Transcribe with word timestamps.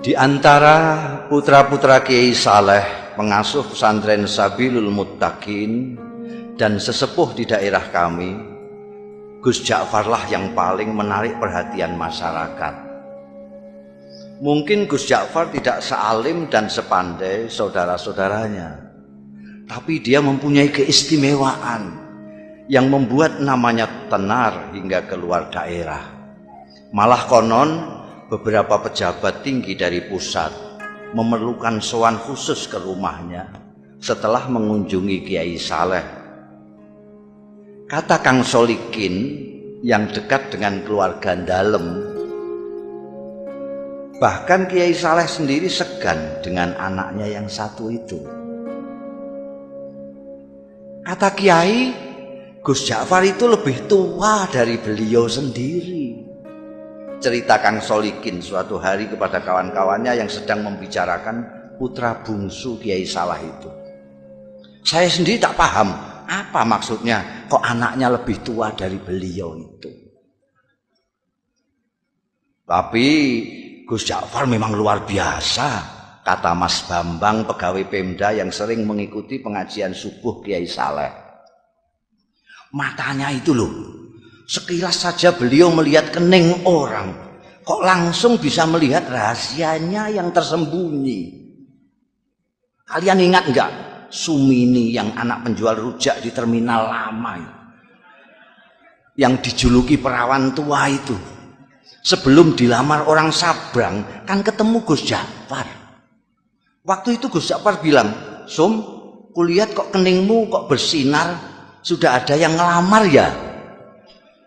Di 0.00 0.16
antara 0.16 0.96
putra-putra 1.28 2.00
Kiai 2.00 2.32
Saleh, 2.32 3.12
pengasuh 3.20 3.68
pesantren 3.68 4.24
Sabilul 4.24 4.88
Muttaqin 4.88 5.92
dan 6.56 6.80
sesepuh 6.80 7.36
di 7.36 7.44
daerah 7.44 7.84
kami, 7.92 8.32
Gus 9.44 9.60
Ja'farlah 9.60 10.24
yang 10.32 10.56
paling 10.56 10.96
menarik 10.96 11.36
perhatian 11.36 12.00
masyarakat. 12.00 12.74
Mungkin 14.40 14.88
Gus 14.88 15.04
Ja'far 15.04 15.52
tidak 15.52 15.84
sealim 15.84 16.48
dan 16.48 16.72
sepandai 16.72 17.52
saudara-saudaranya, 17.52 18.80
tapi 19.68 20.00
dia 20.00 20.24
mempunyai 20.24 20.72
keistimewaan 20.72 22.00
yang 22.72 22.88
membuat 22.88 23.36
namanya 23.36 23.84
tenar 24.08 24.72
hingga 24.72 25.04
keluar 25.04 25.52
daerah. 25.52 26.08
Malah 26.88 27.28
konon 27.28 27.99
beberapa 28.30 28.78
pejabat 28.78 29.42
tinggi 29.42 29.74
dari 29.74 30.06
pusat 30.06 30.54
memerlukan 31.18 31.82
sowan 31.82 32.14
khusus 32.14 32.70
ke 32.70 32.78
rumahnya 32.78 33.50
setelah 33.98 34.46
mengunjungi 34.46 35.26
Kiai 35.26 35.58
Saleh. 35.58 36.06
Kata 37.90 38.22
Kang 38.22 38.46
Solikin 38.46 39.14
yang 39.82 40.06
dekat 40.14 40.54
dengan 40.54 40.78
keluarga 40.86 41.34
dalam, 41.34 42.06
bahkan 44.22 44.70
Kiai 44.70 44.94
Saleh 44.94 45.26
sendiri 45.26 45.66
segan 45.66 46.38
dengan 46.38 46.78
anaknya 46.78 47.26
yang 47.26 47.50
satu 47.50 47.90
itu. 47.90 48.22
Kata 51.02 51.34
Kiai, 51.34 51.90
Gus 52.62 52.86
Ja'far 52.86 53.26
itu 53.26 53.50
lebih 53.50 53.90
tua 53.90 54.46
dari 54.46 54.78
beliau 54.78 55.26
sendiri 55.26 56.29
cerita 57.20 57.60
Kang 57.60 57.78
Solikin 57.78 58.40
suatu 58.40 58.80
hari 58.80 59.06
kepada 59.06 59.44
kawan-kawannya 59.44 60.16
yang 60.16 60.30
sedang 60.32 60.64
membicarakan 60.64 61.44
putra 61.76 62.24
bungsu 62.24 62.80
Kiai 62.80 63.04
Salah 63.04 63.38
itu. 63.38 63.68
Saya 64.80 65.06
sendiri 65.06 65.36
tak 65.36 65.54
paham 65.60 65.92
apa 66.24 66.64
maksudnya 66.64 67.46
kok 67.46 67.60
anaknya 67.60 68.16
lebih 68.16 68.40
tua 68.40 68.72
dari 68.72 68.96
beliau 68.96 69.54
itu. 69.60 69.90
Tapi 72.64 73.06
Gus 73.82 74.06
Ja'far 74.06 74.46
memang 74.46 74.78
luar 74.78 75.02
biasa, 75.02 75.68
kata 76.22 76.54
Mas 76.54 76.86
Bambang 76.86 77.42
pegawai 77.42 77.82
Pemda 77.90 78.30
yang 78.30 78.54
sering 78.54 78.86
mengikuti 78.86 79.42
pengajian 79.42 79.90
subuh 79.90 80.38
Kiai 80.38 80.70
Saleh. 80.70 81.10
Matanya 82.70 83.34
itu 83.34 83.50
loh, 83.50 83.99
Sekilas 84.50 85.06
saja 85.06 85.30
beliau 85.30 85.70
melihat 85.70 86.10
kening 86.10 86.66
orang, 86.66 87.14
kok 87.62 87.86
langsung 87.86 88.34
bisa 88.34 88.66
melihat 88.66 89.06
rahasianya 89.06 90.10
yang 90.10 90.34
tersembunyi. 90.34 91.38
Kalian 92.82 93.30
ingat 93.30 93.46
enggak 93.46 93.70
Sumini 94.10 94.90
yang 94.90 95.14
anak 95.14 95.46
penjual 95.46 95.78
rujak 95.78 96.18
di 96.18 96.34
terminal 96.34 96.90
lama 96.90 97.38
yang 99.14 99.38
dijuluki 99.38 100.02
perawan 100.02 100.50
tua 100.50 100.90
itu. 100.90 101.14
Sebelum 102.02 102.58
dilamar 102.58 103.06
orang 103.06 103.30
Sabrang 103.30 104.26
kan 104.26 104.42
ketemu 104.42 104.82
Gus 104.82 105.06
Jafar. 105.06 105.70
Waktu 106.82 107.22
itu 107.22 107.30
Gus 107.30 107.54
Jafar 107.54 107.78
bilang 107.78 108.10
Sum 108.50 108.82
kulihat 109.30 109.78
kok 109.78 109.94
keningmu 109.94 110.50
kok 110.50 110.66
bersinar? 110.66 111.38
Sudah 111.86 112.18
ada 112.18 112.34
yang 112.34 112.58
ngelamar 112.58 113.06
ya 113.06 113.49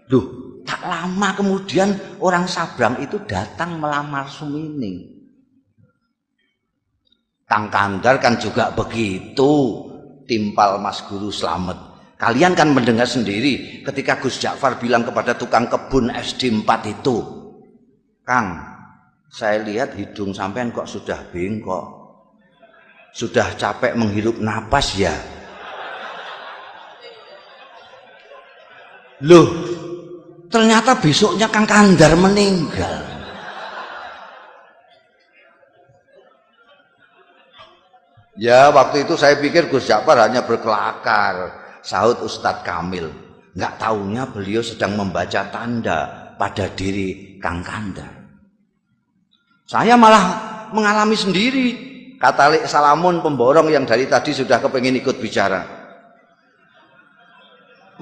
Duh, 0.08 0.26
tak 0.68 0.84
lama 0.84 1.36
kemudian 1.36 1.96
orang 2.20 2.48
Sabrang 2.48 3.00
itu 3.00 3.20
datang 3.24 3.80
melamar 3.80 4.28
Sumining. 4.28 5.14
Kang 7.48 7.70
Kandar 7.70 8.18
kan 8.18 8.40
juga 8.40 8.74
begitu, 8.74 9.52
timpal 10.26 10.80
Mas 10.82 11.04
Guru 11.06 11.30
Slamet. 11.30 11.78
Kalian 12.18 12.56
kan 12.56 12.72
mendengar 12.72 13.04
sendiri 13.04 13.84
ketika 13.84 14.16
Gus 14.18 14.40
Ja'far 14.40 14.80
bilang 14.80 15.04
kepada 15.04 15.36
tukang 15.36 15.68
kebun 15.68 16.08
SD 16.08 16.64
4 16.64 16.88
itu, 16.88 17.18
Kang, 18.24 18.64
saya 19.28 19.60
lihat 19.60 19.92
hidung 20.00 20.32
sampean 20.32 20.72
kok 20.72 20.88
sudah 20.88 21.20
bengkok. 21.30 22.02
Sudah 23.14 23.54
capek 23.54 23.94
menghirup 23.94 24.42
napas 24.42 24.98
ya? 24.98 25.14
Loh, 29.22 29.46
Ternyata 30.54 30.94
besoknya 31.02 31.50
Kang 31.50 31.66
Kandar 31.66 32.14
meninggal. 32.14 33.02
Ya 38.38 38.70
waktu 38.70 39.02
itu 39.02 39.18
saya 39.18 39.34
pikir 39.42 39.74
Gus 39.74 39.90
Jafar 39.90 40.22
hanya 40.22 40.46
berkelakar. 40.46 41.66
Saud 41.82 42.22
Ustadz 42.22 42.62
Kamil. 42.62 43.10
Nggak 43.58 43.82
tahunya 43.82 44.24
beliau 44.30 44.62
sedang 44.62 44.94
membaca 44.94 45.42
tanda 45.50 46.32
pada 46.38 46.70
diri 46.70 47.42
Kang 47.42 47.66
Kandar. 47.66 48.14
Saya 49.66 49.98
malah 49.98 50.24
mengalami 50.70 51.18
sendiri. 51.18 51.68
Kata 52.22 52.62
Salamun 52.70 53.26
pemborong 53.26 53.74
yang 53.74 53.90
dari 53.90 54.06
tadi 54.06 54.32
sudah 54.32 54.62
kepengen 54.62 55.02
ikut 55.02 55.18
bicara. 55.18 55.83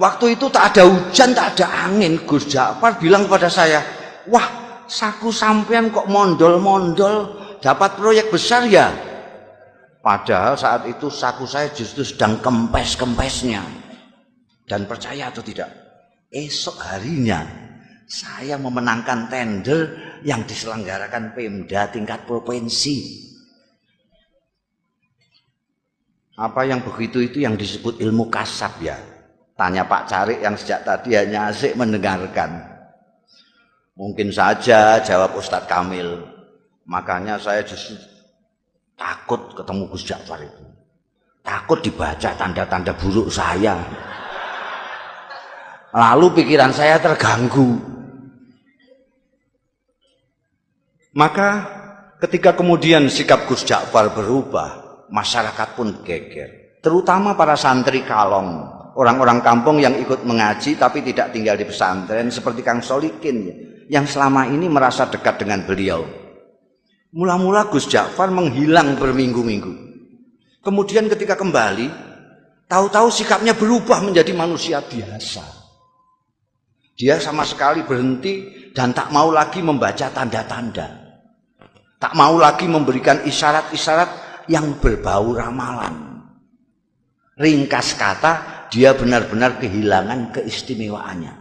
Waktu 0.02 0.34
itu 0.34 0.50
tak 0.50 0.74
ada 0.74 0.82
hujan, 0.90 1.30
tak 1.30 1.54
ada 1.54 1.86
angin. 1.86 2.18
Gus 2.26 2.50
Ja'far 2.50 2.98
bilang 2.98 3.30
kepada 3.30 3.46
saya, 3.46 3.78
wah 4.26 4.82
saku 4.90 5.30
sampean 5.30 5.94
kok 5.94 6.10
mondol-mondol 6.10 7.38
dapat 7.62 7.94
proyek 7.94 8.34
besar 8.34 8.66
ya? 8.66 8.90
Padahal 10.02 10.58
saat 10.58 10.90
itu 10.90 11.06
saku 11.06 11.46
saya 11.46 11.70
justru 11.70 12.02
sedang 12.02 12.42
kempes-kempesnya. 12.42 13.62
Dan 14.66 14.90
percaya 14.90 15.30
atau 15.30 15.38
tidak, 15.38 15.70
esok 16.34 16.82
harinya 16.82 17.46
saya 18.10 18.58
memenangkan 18.58 19.30
tender 19.30 19.94
yang 20.26 20.42
diselenggarakan 20.42 21.30
Pemda 21.30 21.86
tingkat 21.94 22.26
provinsi. 22.26 23.22
Apa 26.34 26.66
yang 26.66 26.82
begitu 26.82 27.22
itu 27.22 27.38
yang 27.46 27.54
disebut 27.54 28.02
ilmu 28.02 28.26
kasab 28.26 28.74
ya. 28.82 29.11
Tanya 29.62 29.86
Pak 29.86 30.10
Carik 30.10 30.42
yang 30.42 30.58
sejak 30.58 30.82
tadi 30.82 31.14
hanya 31.14 31.54
asik 31.54 31.78
mendengarkan. 31.78 32.66
Mungkin 33.94 34.34
saja 34.34 34.98
jawab 34.98 35.38
Ustadz 35.38 35.70
Kamil. 35.70 36.18
Makanya 36.82 37.38
saya 37.38 37.62
justru 37.62 37.94
takut 38.98 39.54
ketemu 39.54 39.86
Gus 39.86 40.02
Ja'far 40.02 40.42
itu. 40.42 40.66
Takut 41.46 41.78
dibaca 41.78 42.34
tanda-tanda 42.34 42.90
buruk 42.90 43.30
saya. 43.30 43.78
Lalu 45.94 46.42
pikiran 46.42 46.74
saya 46.74 46.98
terganggu. 46.98 47.78
Maka 51.14 51.50
ketika 52.18 52.58
kemudian 52.58 53.06
sikap 53.06 53.46
Gus 53.46 53.62
Ja'far 53.62 54.10
berubah, 54.10 55.06
masyarakat 55.06 55.68
pun 55.78 56.02
geger. 56.02 56.82
Terutama 56.82 57.38
para 57.38 57.54
santri 57.54 58.02
kalong 58.02 58.81
orang-orang 58.96 59.40
kampung 59.40 59.80
yang 59.80 59.96
ikut 59.96 60.24
mengaji 60.24 60.76
tapi 60.76 61.00
tidak 61.04 61.32
tinggal 61.32 61.56
di 61.56 61.64
pesantren 61.64 62.28
seperti 62.28 62.60
Kang 62.60 62.84
Solikin 62.84 63.48
yang 63.88 64.04
selama 64.04 64.48
ini 64.48 64.68
merasa 64.68 65.08
dekat 65.08 65.40
dengan 65.40 65.64
beliau. 65.64 66.04
Mula-mula 67.12 67.68
Gus 67.68 67.84
Ja'far 67.92 68.32
menghilang 68.32 68.96
berminggu-minggu. 68.96 69.92
Kemudian 70.64 71.12
ketika 71.12 71.36
kembali, 71.36 71.92
tahu-tahu 72.70 73.12
sikapnya 73.12 73.52
berubah 73.52 74.00
menjadi 74.00 74.32
manusia 74.32 74.80
biasa. 74.80 75.44
Dia 76.96 77.20
sama 77.20 77.44
sekali 77.44 77.84
berhenti 77.84 78.48
dan 78.72 78.96
tak 78.96 79.12
mau 79.12 79.28
lagi 79.28 79.60
membaca 79.60 80.08
tanda-tanda. 80.08 80.88
Tak 82.00 82.16
mau 82.16 82.34
lagi 82.40 82.64
memberikan 82.64 83.22
isyarat-isyarat 83.28 84.10
yang 84.48 84.80
berbau 84.80 85.36
ramalan. 85.36 86.24
Ringkas 87.38 87.94
kata, 87.98 88.61
dia 88.72 88.96
benar-benar 88.96 89.60
kehilangan 89.60 90.32
keistimewaannya. 90.32 91.34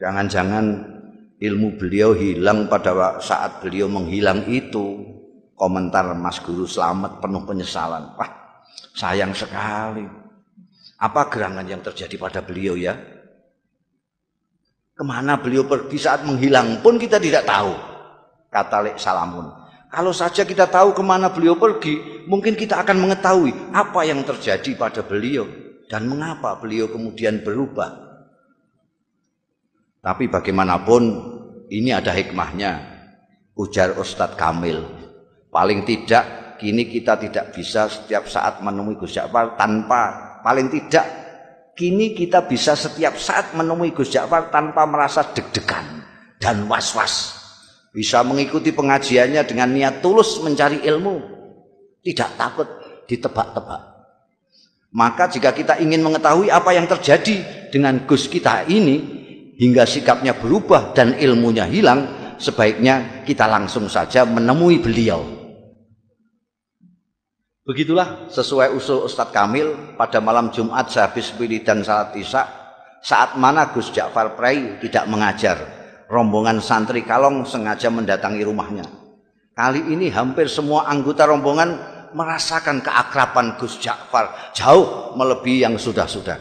Jangan-jangan 0.00 0.64
ilmu 1.36 1.76
beliau 1.76 2.16
hilang 2.16 2.72
pada 2.72 3.20
saat 3.20 3.60
beliau 3.60 3.92
menghilang 3.92 4.48
itu. 4.48 5.12
Komentar 5.54 6.10
Mas 6.18 6.42
Guru 6.42 6.66
Selamat 6.66 7.22
penuh 7.22 7.46
penyesalan. 7.46 8.18
Wah, 8.18 8.30
sayang 8.96 9.30
sekali. 9.36 10.02
Apa 10.98 11.30
gerangan 11.30 11.62
yang 11.62 11.78
terjadi 11.78 12.18
pada 12.18 12.42
beliau 12.42 12.74
ya? 12.74 12.98
Ke 14.98 15.02
mana 15.06 15.38
beliau 15.38 15.62
pergi 15.62 15.94
saat 15.94 16.26
menghilang 16.26 16.82
pun 16.82 16.98
kita 16.98 17.22
tidak 17.22 17.46
tahu. 17.46 17.70
Kata 18.50 18.82
Lek 18.82 18.98
Salamun. 18.98 19.63
Kalau 19.94 20.10
saja 20.10 20.42
kita 20.42 20.66
tahu 20.66 20.90
ke 20.90 21.02
mana 21.06 21.30
beliau 21.30 21.54
pergi, 21.54 22.26
mungkin 22.26 22.58
kita 22.58 22.82
akan 22.82 22.98
mengetahui 22.98 23.70
apa 23.70 24.02
yang 24.02 24.26
terjadi 24.26 24.74
pada 24.74 25.06
beliau 25.06 25.46
dan 25.86 26.10
mengapa 26.10 26.58
beliau 26.58 26.90
kemudian 26.90 27.46
berubah. 27.46 27.94
Tapi 30.02 30.26
bagaimanapun 30.26 31.02
ini 31.70 31.94
ada 31.94 32.10
hikmahnya. 32.10 32.90
Ujar 33.54 33.94
Ustadz 33.94 34.34
Kamil. 34.34 34.82
Paling 35.54 35.86
tidak 35.86 36.58
kini 36.58 36.90
kita 36.90 37.14
tidak 37.14 37.54
bisa 37.54 37.86
setiap 37.86 38.26
saat 38.26 38.58
menemui 38.58 38.98
Gus 38.98 39.14
Ja'far 39.14 39.54
tanpa 39.54 40.02
paling 40.42 40.74
tidak 40.74 41.06
kini 41.78 42.18
kita 42.18 42.50
bisa 42.50 42.74
setiap 42.74 43.14
saat 43.14 43.54
menemui 43.54 43.94
Gus 43.94 44.10
Ja'far 44.10 44.50
tanpa 44.50 44.82
merasa 44.90 45.22
deg-degan 45.30 46.02
dan 46.42 46.66
was-was. 46.66 47.43
Bisa 47.94 48.26
mengikuti 48.26 48.74
pengajiannya 48.74 49.46
dengan 49.46 49.70
niat 49.70 50.02
tulus 50.02 50.42
mencari 50.42 50.82
ilmu, 50.82 51.14
tidak 52.02 52.34
takut 52.34 52.66
ditebak-tebak. 53.06 53.94
Maka 54.90 55.30
jika 55.30 55.54
kita 55.54 55.78
ingin 55.78 56.02
mengetahui 56.02 56.50
apa 56.50 56.74
yang 56.74 56.90
terjadi 56.90 57.70
dengan 57.70 58.02
Gus 58.02 58.26
kita 58.26 58.66
ini 58.66 58.98
hingga 59.54 59.86
sikapnya 59.86 60.34
berubah 60.34 60.90
dan 60.90 61.14
ilmunya 61.14 61.70
hilang, 61.70 62.34
sebaiknya 62.42 63.22
kita 63.22 63.46
langsung 63.46 63.86
saja 63.86 64.26
menemui 64.26 64.82
beliau. 64.82 65.22
Begitulah 67.62 68.26
sesuai 68.26 68.74
usul 68.74 69.06
Ustadz 69.06 69.30
Kamil 69.30 69.94
pada 69.94 70.18
malam 70.18 70.50
Jumat 70.50 70.90
sehabis 70.90 71.30
dan 71.62 71.86
salat 71.86 72.10
isya 72.18 72.42
saat 73.00 73.38
mana 73.38 73.70
Gus 73.70 73.94
Ja'far 73.94 74.34
Prai 74.34 74.82
tidak 74.82 75.06
mengajar 75.06 75.83
rombongan 76.08 76.60
santri 76.60 77.04
Kalong 77.04 77.44
sengaja 77.48 77.88
mendatangi 77.88 78.42
rumahnya. 78.44 78.86
Kali 79.54 79.94
ini 79.94 80.10
hampir 80.10 80.50
semua 80.50 80.90
anggota 80.90 81.30
rombongan 81.30 81.78
merasakan 82.14 82.82
keakraban 82.82 83.58
Gus 83.58 83.78
Ja'far 83.78 84.54
jauh 84.54 85.14
melebihi 85.14 85.66
yang 85.66 85.78
sudah-sudah. 85.78 86.38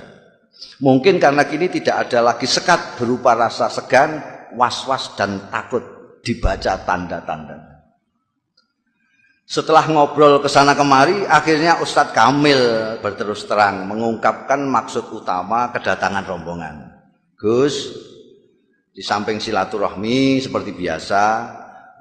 Mungkin 0.81 1.17
karena 1.17 1.45
kini 1.45 1.69
tidak 1.69 2.09
ada 2.09 2.33
lagi 2.33 2.45
sekat 2.45 2.97
berupa 2.97 3.33
rasa 3.33 3.69
segan, 3.69 4.21
was-was 4.57 5.13
dan 5.17 5.49
takut 5.49 5.81
dibaca 6.21 6.77
tanda-tanda. 6.85 7.73
Setelah 9.43 9.85
ngobrol 9.91 10.39
ke 10.39 10.47
sana 10.47 10.71
kemari, 10.73 11.27
akhirnya 11.27 11.83
Ustadz 11.83 12.15
Kamil 12.15 12.97
berterus 13.03 13.43
terang 13.43 13.85
mengungkapkan 13.85 14.63
maksud 14.63 15.11
utama 15.11 15.67
kedatangan 15.75 16.23
rombongan. 16.23 16.95
Gus, 17.35 17.91
di 18.93 19.01
samping 19.01 19.41
silaturahmi 19.41 20.37
seperti 20.37 20.69
biasa, 20.77 21.23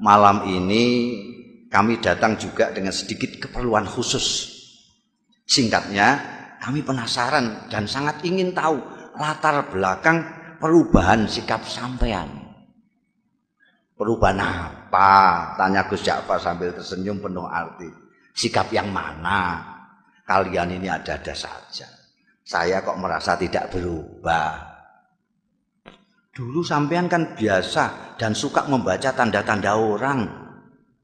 malam 0.04 0.44
ini 0.44 0.84
kami 1.72 2.04
datang 2.04 2.36
juga 2.36 2.68
dengan 2.68 2.92
sedikit 2.92 3.40
keperluan 3.40 3.88
khusus. 3.88 4.52
Singkatnya, 5.48 6.20
kami 6.60 6.84
penasaran 6.84 7.72
dan 7.72 7.88
sangat 7.88 8.20
ingin 8.28 8.52
tahu 8.52 8.76
latar 9.16 9.72
belakang 9.72 10.20
perubahan 10.60 11.24
sikap 11.24 11.64
sampean. 11.64 12.28
Perubahan 13.96 14.40
apa? 14.40 15.12
Tanya 15.56 15.88
Gus 15.88 16.04
Ja'far 16.04 16.44
sambil 16.44 16.76
tersenyum 16.76 17.24
penuh 17.24 17.48
arti. 17.48 17.88
Sikap 18.36 18.68
yang 18.68 18.92
mana? 18.92 19.64
Kalian 20.28 20.76
ini 20.76 20.92
ada-ada 20.92 21.32
saja. 21.32 21.88
Saya 22.44 22.84
kok 22.84 23.00
merasa 23.00 23.36
tidak 23.36 23.72
berubah. 23.72 24.71
Dulu 26.32 26.64
sampean 26.64 27.12
kan 27.12 27.36
biasa 27.36 28.16
dan 28.16 28.32
suka 28.32 28.64
membaca 28.64 29.12
tanda-tanda 29.12 29.76
orang. 29.76 30.24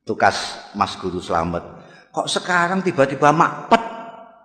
Tukas 0.09 0.57
Mas 0.73 0.97
Guru 0.97 1.21
Selamat. 1.21 1.85
Kok 2.09 2.25
sekarang 2.25 2.81
tiba-tiba 2.81 3.29
makpet? 3.29 3.83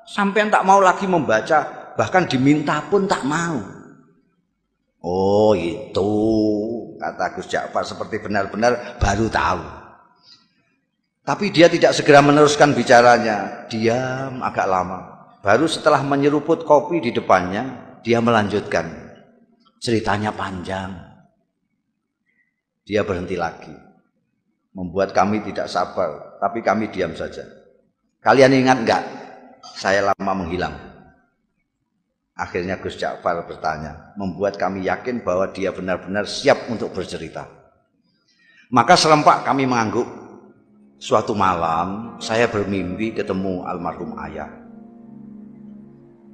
Sampean 0.03 0.51
tak 0.51 0.67
mau 0.67 0.83
lagi 0.83 1.07
membaca, 1.07 1.93
bahkan 1.95 2.27
diminta 2.27 2.83
pun 2.91 3.07
tak 3.07 3.23
mau. 3.23 3.63
Oh 4.99 5.55
itu 5.55 6.11
kata 6.99 7.31
Gus 7.39 7.47
Ja'far 7.47 7.87
seperti 7.87 8.19
benar-benar 8.19 8.99
baru 8.99 9.31
tahu. 9.31 9.63
Tapi 11.23 11.47
dia 11.55 11.71
tidak 11.71 11.95
segera 11.95 12.19
meneruskan 12.19 12.75
bicaranya, 12.75 13.71
diam 13.71 14.43
agak 14.43 14.67
lama. 14.67 15.31
Baru 15.39 15.63
setelah 15.63 16.03
menyeruput 16.03 16.67
kopi 16.67 16.99
di 16.99 17.15
depannya, 17.15 17.95
dia 18.03 18.19
melanjutkan. 18.19 19.02
Ceritanya 19.83 20.31
panjang. 20.31 20.95
Dia 22.87 23.03
berhenti 23.03 23.35
lagi. 23.35 23.75
Membuat 24.71 25.11
kami 25.11 25.43
tidak 25.43 25.67
sabar, 25.67 26.39
tapi 26.39 26.63
kami 26.63 26.87
diam 26.87 27.11
saja. 27.11 27.43
Kalian 28.23 28.63
ingat 28.63 28.79
enggak? 28.79 29.03
Saya 29.75 30.07
lama 30.07 30.33
menghilang. 30.39 30.71
Akhirnya 32.31 32.79
Gus 32.79 32.95
Ja'far 32.95 33.43
bertanya, 33.43 34.15
membuat 34.15 34.55
kami 34.55 34.87
yakin 34.87 35.19
bahwa 35.19 35.51
dia 35.51 35.75
benar-benar 35.75 36.31
siap 36.31 36.63
untuk 36.71 36.95
bercerita. 36.95 37.43
Maka 38.71 38.95
serempak 38.95 39.43
kami 39.43 39.67
mengangguk. 39.67 40.07
Suatu 40.95 41.35
malam 41.35 42.15
saya 42.23 42.47
bermimpi 42.47 43.11
ketemu 43.11 43.67
almarhum 43.67 44.15
ayah. 44.23 44.62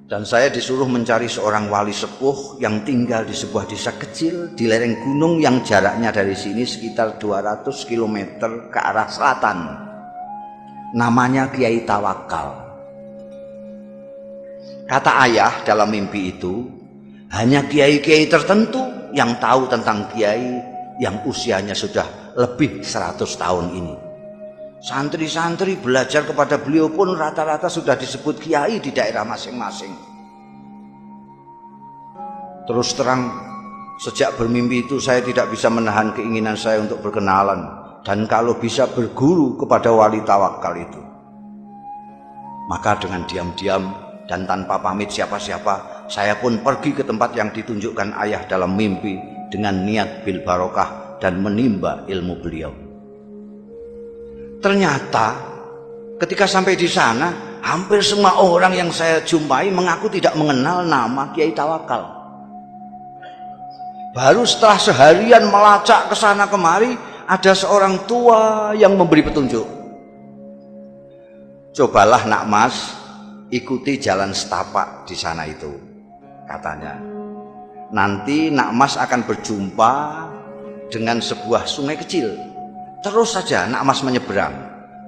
Dan 0.10 0.26
saya 0.26 0.50
disuruh 0.50 0.90
mencari 0.90 1.30
seorang 1.30 1.70
wali 1.70 1.94
sepuh 1.94 2.58
yang 2.58 2.82
tinggal 2.82 3.22
di 3.30 3.38
sebuah 3.38 3.70
desa 3.70 3.94
kecil 3.94 4.58
di 4.58 4.66
lereng 4.66 5.06
gunung 5.06 5.38
yang 5.38 5.62
jaraknya 5.62 6.10
dari 6.10 6.34
sini 6.34 6.66
sekitar 6.66 7.22
200 7.22 7.70
km 7.86 8.18
ke 8.74 8.80
arah 8.82 9.06
selatan. 9.06 9.70
Namanya 10.98 11.54
Kiai 11.54 11.86
Tawakal. 11.86 12.58
Kata 14.90 15.30
ayah 15.30 15.62
dalam 15.62 15.94
mimpi 15.94 16.34
itu, 16.34 16.66
hanya 17.30 17.70
kiai-kiai 17.70 18.26
tertentu 18.26 18.82
yang 19.14 19.38
tahu 19.38 19.70
tentang 19.70 20.10
kiai 20.10 20.58
yang 20.98 21.22
usianya 21.30 21.78
sudah 21.78 22.34
lebih 22.34 22.82
100 22.82 23.22
tahun 23.22 23.78
ini. 23.78 24.09
Santri-santri 24.80 25.76
belajar 25.76 26.24
kepada 26.24 26.56
beliau 26.56 26.88
pun 26.88 27.12
rata-rata 27.12 27.68
sudah 27.68 28.00
disebut 28.00 28.40
kiai 28.40 28.80
di 28.80 28.96
daerah 28.96 29.28
masing-masing. 29.28 29.92
Terus 32.64 32.96
terang, 32.96 33.28
sejak 34.00 34.40
bermimpi 34.40 34.88
itu 34.88 35.04
saya 35.04 35.20
tidak 35.20 35.52
bisa 35.52 35.68
menahan 35.68 36.16
keinginan 36.16 36.56
saya 36.56 36.80
untuk 36.80 37.04
berkenalan 37.04 37.68
dan 38.08 38.24
kalau 38.24 38.56
bisa 38.56 38.88
berguru 38.88 39.60
kepada 39.60 39.92
wali 39.92 40.24
tawakal 40.24 40.72
itu. 40.80 41.02
Maka 42.72 43.04
dengan 43.04 43.28
diam-diam 43.28 43.84
dan 44.32 44.48
tanpa 44.48 44.80
pamit 44.80 45.12
siapa-siapa, 45.12 46.08
saya 46.08 46.40
pun 46.40 46.64
pergi 46.64 46.96
ke 46.96 47.04
tempat 47.04 47.36
yang 47.36 47.52
ditunjukkan 47.52 48.16
ayah 48.24 48.48
dalam 48.48 48.80
mimpi 48.80 49.20
dengan 49.52 49.84
niat 49.84 50.24
bil 50.24 50.40
barokah 50.40 51.20
dan 51.20 51.44
menimba 51.44 52.08
ilmu 52.08 52.40
beliau. 52.40 52.89
Ternyata 54.60 55.28
ketika 56.20 56.44
sampai 56.44 56.76
di 56.76 56.88
sana, 56.88 57.60
hampir 57.64 58.04
semua 58.04 58.44
orang 58.44 58.76
yang 58.76 58.92
saya 58.92 59.24
jumpai 59.24 59.72
mengaku 59.72 60.12
tidak 60.12 60.36
mengenal 60.36 60.84
nama 60.84 61.32
Kiai 61.32 61.56
Tawakal. 61.56 62.04
Baru 64.12 64.44
setelah 64.44 64.76
seharian 64.76 65.48
melacak 65.48 66.12
ke 66.12 66.16
sana 66.18 66.50
kemari, 66.52 66.98
ada 67.30 67.52
seorang 67.56 68.04
tua 68.10 68.74
yang 68.76 68.98
memberi 68.98 69.22
petunjuk. 69.22 69.68
Cobalah 71.72 72.26
nak 72.26 72.44
mas, 72.50 73.00
ikuti 73.50 73.98
jalan 73.98 74.34
setapak 74.34 75.06
di 75.10 75.18
sana 75.18 75.46
itu 75.50 75.74
katanya 76.46 76.98
nanti 77.90 78.54
nak 78.54 78.74
mas 78.74 78.94
akan 78.98 79.26
berjumpa 79.26 79.94
dengan 80.90 81.22
sebuah 81.22 81.66
sungai 81.66 81.98
kecil 81.98 82.49
terus 83.00 83.36
saja 83.36 83.68
nak 83.68 83.84
mas 83.88 84.04
menyeberang. 84.04 84.56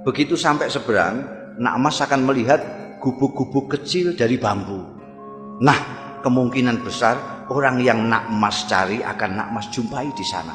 Begitu 0.02 0.34
sampai 0.34 0.72
seberang 0.72 1.24
nak 1.60 1.76
mas 1.78 2.00
akan 2.02 2.26
melihat 2.26 2.60
gubuk-gubuk 3.04 3.78
kecil 3.78 4.14
dari 4.16 4.38
bambu. 4.38 4.82
Nah 5.62 5.80
kemungkinan 6.22 6.82
besar 6.86 7.46
orang 7.50 7.82
yang 7.82 8.08
nak 8.08 8.30
mas 8.32 8.66
cari 8.66 9.04
akan 9.04 9.32
nak 9.38 9.48
mas 9.54 9.68
jumpai 9.70 10.10
di 10.16 10.26
sana. 10.26 10.54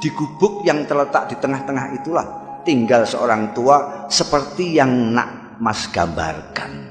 Di 0.00 0.08
gubuk 0.12 0.64
yang 0.64 0.88
terletak 0.88 1.28
di 1.28 1.36
tengah-tengah 1.36 1.86
itulah 2.00 2.26
tinggal 2.64 3.04
seorang 3.04 3.52
tua 3.52 4.08
seperti 4.08 4.80
yang 4.80 5.12
nak 5.12 5.60
mas 5.60 5.88
gambarkan. 5.92 6.88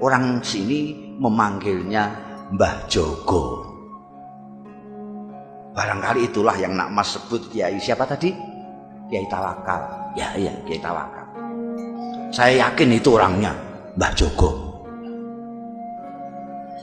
Orang 0.00 0.44
sini 0.44 1.12
memanggilnya 1.16 2.12
Mbah 2.52 2.84
Jogo. 2.88 3.64
Barangkali 5.76 6.28
itulah 6.28 6.56
yang 6.56 6.72
nak 6.72 6.92
mas 6.92 7.16
sebut 7.16 7.52
Kiai. 7.52 7.76
Siapa 7.76 8.08
tadi? 8.08 8.55
Kiai 9.06 9.26
Tawakal. 9.30 9.80
Ya, 10.18 10.34
ya, 10.34 10.52
Kiai 10.66 10.82
Tawakal. 10.82 11.26
Saya 12.34 12.66
yakin 12.66 12.98
itu 12.98 13.14
orangnya, 13.14 13.54
Mbah 13.94 14.12
Jogo. 14.18 14.50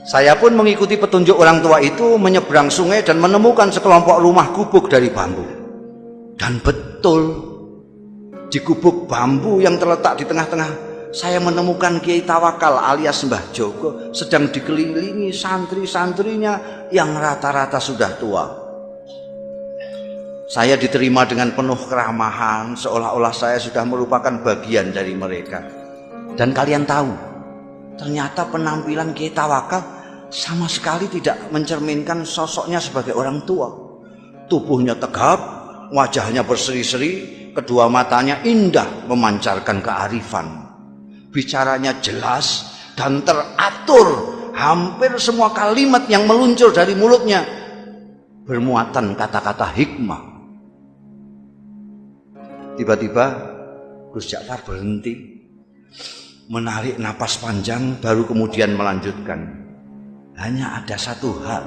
Saya 0.04 0.36
pun 0.36 0.52
mengikuti 0.52 1.00
petunjuk 1.00 1.36
orang 1.36 1.64
tua 1.64 1.80
itu 1.80 2.20
menyeberang 2.20 2.68
sungai 2.68 3.00
dan 3.00 3.16
menemukan 3.20 3.72
sekelompok 3.72 4.20
rumah 4.20 4.52
gubuk 4.52 4.92
dari 4.92 5.08
bambu. 5.08 5.44
Dan 6.36 6.60
betul, 6.60 7.40
di 8.52 8.60
gubuk 8.60 9.08
bambu 9.08 9.64
yang 9.64 9.80
terletak 9.80 10.20
di 10.20 10.24
tengah-tengah 10.28 10.94
saya 11.14 11.38
menemukan 11.38 12.02
Kiai 12.02 12.26
Tawakal 12.26 12.74
alias 12.74 13.22
Mbah 13.22 13.54
Joko 13.54 14.10
sedang 14.10 14.50
dikelilingi 14.50 15.30
santri-santrinya 15.30 16.58
yang 16.90 17.14
rata-rata 17.14 17.78
sudah 17.78 18.18
tua. 18.18 18.63
Saya 20.54 20.78
diterima 20.78 21.26
dengan 21.26 21.50
penuh 21.50 21.74
keramahan, 21.74 22.78
seolah-olah 22.78 23.34
saya 23.34 23.58
sudah 23.58 23.82
merupakan 23.82 24.38
bagian 24.38 24.94
dari 24.94 25.10
mereka. 25.10 25.66
Dan 26.38 26.54
kalian 26.54 26.86
tahu, 26.86 27.10
ternyata 27.98 28.46
penampilan 28.46 29.10
Kiai 29.18 29.34
Tawakal 29.34 29.82
sama 30.30 30.70
sekali 30.70 31.10
tidak 31.10 31.50
mencerminkan 31.50 32.22
sosoknya 32.22 32.78
sebagai 32.78 33.18
orang 33.18 33.42
tua. 33.42 33.66
Tubuhnya 34.46 34.94
tegap, 34.94 35.42
wajahnya 35.90 36.46
berseri-seri, 36.46 37.50
kedua 37.50 37.90
matanya 37.90 38.38
indah 38.46 39.10
memancarkan 39.10 39.82
kearifan. 39.82 40.70
Bicaranya 41.34 41.98
jelas 41.98 42.78
dan 42.94 43.26
teratur. 43.26 44.38
Hampir 44.54 45.18
semua 45.18 45.50
kalimat 45.50 46.06
yang 46.06 46.30
meluncur 46.30 46.70
dari 46.70 46.94
mulutnya 46.94 47.42
bermuatan 48.46 49.18
kata-kata 49.18 49.66
hikmah. 49.74 50.33
Tiba-tiba 52.74 53.24
Gus 54.10 54.26
Ja'far 54.30 54.66
berhenti 54.66 55.14
menarik 56.50 56.98
napas 56.98 57.38
panjang 57.38 58.02
baru 58.02 58.26
kemudian 58.26 58.74
melanjutkan. 58.74 59.62
Hanya 60.34 60.82
ada 60.82 60.98
satu 60.98 61.38
hal 61.46 61.64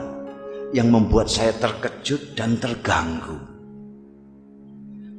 yang 0.75 0.91
membuat 0.91 1.31
saya 1.31 1.55
terkejut 1.55 2.35
dan 2.35 2.59
terganggu. 2.59 3.39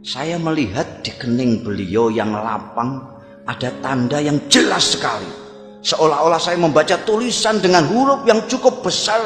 Saya 0.04 0.36
melihat 0.36 1.00
di 1.00 1.12
kening 1.16 1.64
beliau 1.64 2.12
yang 2.12 2.36
lapang 2.36 3.00
ada 3.48 3.72
tanda 3.80 4.20
yang 4.20 4.36
jelas 4.52 4.92
sekali. 4.94 5.28
Seolah-olah 5.80 6.36
saya 6.36 6.60
membaca 6.60 7.00
tulisan 7.08 7.64
dengan 7.64 7.88
huruf 7.88 8.28
yang 8.28 8.44
cukup 8.44 8.84
besar 8.84 9.24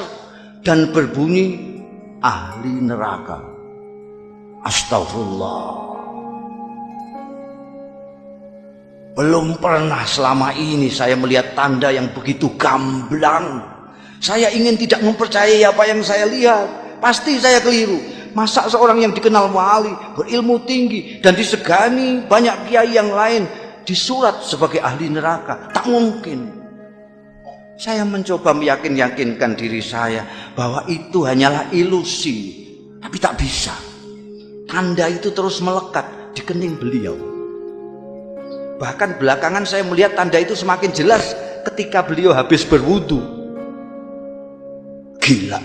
dan 0.62 0.94
berbunyi 0.94 1.76
ahli 2.22 2.86
neraka. 2.86 3.42
Astagfirullah. 4.62 5.91
Belum 9.12 9.60
pernah 9.60 10.08
selama 10.08 10.56
ini 10.56 10.88
saya 10.88 11.12
melihat 11.20 11.52
tanda 11.52 11.92
yang 11.92 12.08
begitu 12.16 12.48
gamblang. 12.56 13.60
Saya 14.24 14.48
ingin 14.48 14.80
tidak 14.80 15.04
mempercayai 15.04 15.60
apa 15.68 15.82
yang 15.84 16.00
saya 16.00 16.24
lihat. 16.24 16.96
Pasti 16.96 17.36
saya 17.36 17.60
keliru. 17.60 18.00
Masa 18.32 18.64
seorang 18.72 19.04
yang 19.04 19.12
dikenal 19.12 19.52
wali, 19.52 19.92
berilmu 20.16 20.64
tinggi, 20.64 21.20
dan 21.20 21.36
disegani 21.36 22.24
banyak 22.24 22.72
kiai 22.72 22.96
yang 22.96 23.12
lain 23.12 23.44
disurat 23.84 24.40
sebagai 24.40 24.80
ahli 24.80 25.12
neraka. 25.12 25.68
Tak 25.76 25.84
mungkin. 25.92 26.64
Saya 27.76 28.08
mencoba 28.08 28.56
meyakin-yakinkan 28.56 29.52
diri 29.60 29.84
saya 29.84 30.24
bahwa 30.56 30.88
itu 30.88 31.28
hanyalah 31.28 31.68
ilusi. 31.76 32.64
Tapi 33.02 33.16
tak 33.20 33.36
bisa. 33.36 33.76
Tanda 34.64 35.04
itu 35.12 35.28
terus 35.36 35.60
melekat 35.60 36.32
di 36.32 36.40
kening 36.40 36.80
beliau. 36.80 37.31
Bahkan 38.82 39.22
belakangan 39.22 39.62
saya 39.62 39.86
melihat 39.86 40.18
tanda 40.18 40.42
itu 40.42 40.58
semakin 40.58 40.90
jelas 40.90 41.38
ketika 41.70 42.02
beliau 42.02 42.34
habis 42.34 42.66
berwudu. 42.66 43.22
Gila. 45.22 45.62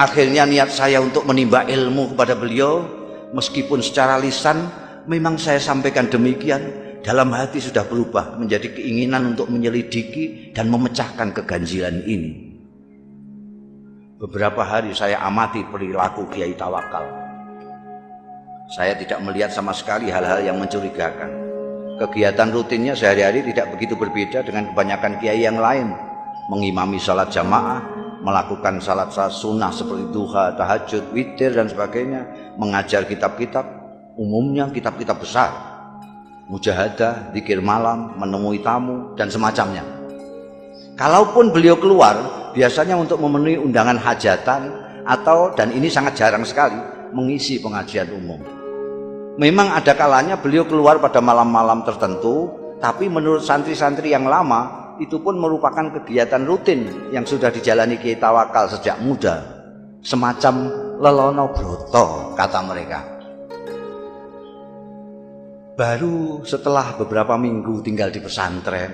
Akhirnya 0.00 0.48
niat 0.48 0.72
saya 0.72 1.04
untuk 1.04 1.28
menimba 1.28 1.68
ilmu 1.68 2.16
kepada 2.16 2.32
beliau, 2.32 2.88
meskipun 3.36 3.84
secara 3.84 4.16
lisan 4.16 4.64
memang 5.04 5.36
saya 5.36 5.60
sampaikan 5.60 6.08
demikian, 6.08 6.72
dalam 7.04 7.28
hati 7.36 7.60
sudah 7.60 7.84
berubah 7.84 8.40
menjadi 8.40 8.72
keinginan 8.72 9.36
untuk 9.36 9.52
menyelidiki 9.52 10.56
dan 10.56 10.72
memecahkan 10.72 11.36
keganjilan 11.36 12.00
ini. 12.08 12.32
Beberapa 14.16 14.64
hari 14.64 14.96
saya 14.96 15.20
amati 15.20 15.68
perilaku 15.68 16.32
Kiai 16.32 16.56
Tawakal 16.56 17.23
saya 18.64 18.96
tidak 18.96 19.20
melihat 19.20 19.52
sama 19.52 19.76
sekali 19.76 20.08
hal-hal 20.08 20.40
yang 20.40 20.56
mencurigakan. 20.56 21.28
Kegiatan 22.00 22.48
rutinnya 22.50 22.96
sehari-hari 22.96 23.44
tidak 23.44 23.76
begitu 23.76 23.94
berbeda 23.94 24.40
dengan 24.42 24.72
kebanyakan 24.72 25.20
kiai 25.20 25.44
yang 25.44 25.60
lain. 25.60 25.92
Mengimami 26.50 26.98
salat 26.98 27.30
jamaah, 27.30 27.80
melakukan 28.24 28.80
salat 28.80 29.12
sunnah 29.12 29.70
seperti 29.70 30.10
duha, 30.10 30.56
tahajud, 30.56 31.12
witir 31.12 31.52
dan 31.54 31.68
sebagainya, 31.68 32.24
mengajar 32.56 33.04
kitab-kitab, 33.04 33.64
umumnya 34.16 34.68
kitab-kitab 34.72 35.20
besar. 35.20 35.52
Mujahadah, 36.48 37.32
zikir 37.32 37.60
malam, 37.64 38.16
menemui 38.20 38.60
tamu 38.60 39.16
dan 39.16 39.32
semacamnya. 39.32 39.84
Kalaupun 40.96 41.52
beliau 41.52 41.76
keluar, 41.80 42.16
biasanya 42.52 42.96
untuk 42.96 43.20
memenuhi 43.20 43.56
undangan 43.56 43.96
hajatan 43.96 44.68
atau 45.04 45.52
dan 45.56 45.72
ini 45.72 45.88
sangat 45.88 46.16
jarang 46.16 46.44
sekali 46.44 46.76
mengisi 47.14 47.62
pengajian 47.62 48.10
umum. 48.12 48.53
Memang 49.34 49.74
ada 49.74 49.98
kalanya 49.98 50.38
beliau 50.38 50.62
keluar 50.62 51.02
pada 51.02 51.18
malam-malam 51.18 51.82
tertentu, 51.82 52.54
tapi 52.78 53.10
menurut 53.10 53.42
santri-santri 53.42 54.14
yang 54.14 54.30
lama 54.30 54.94
itu 55.02 55.18
pun 55.18 55.34
merupakan 55.34 55.90
kegiatan 55.90 56.46
rutin 56.46 57.10
yang 57.10 57.26
sudah 57.26 57.50
dijalani 57.50 57.98
Kiai 57.98 58.14
Tawakal 58.14 58.70
sejak 58.70 59.02
muda. 59.02 59.42
Semacam 60.06 60.70
lelono 61.02 61.50
broto 61.50 62.36
kata 62.38 62.60
mereka. 62.62 63.00
Baru 65.74 66.46
setelah 66.46 66.94
beberapa 66.94 67.34
minggu 67.34 67.82
tinggal 67.82 68.14
di 68.14 68.22
pesantren, 68.22 68.92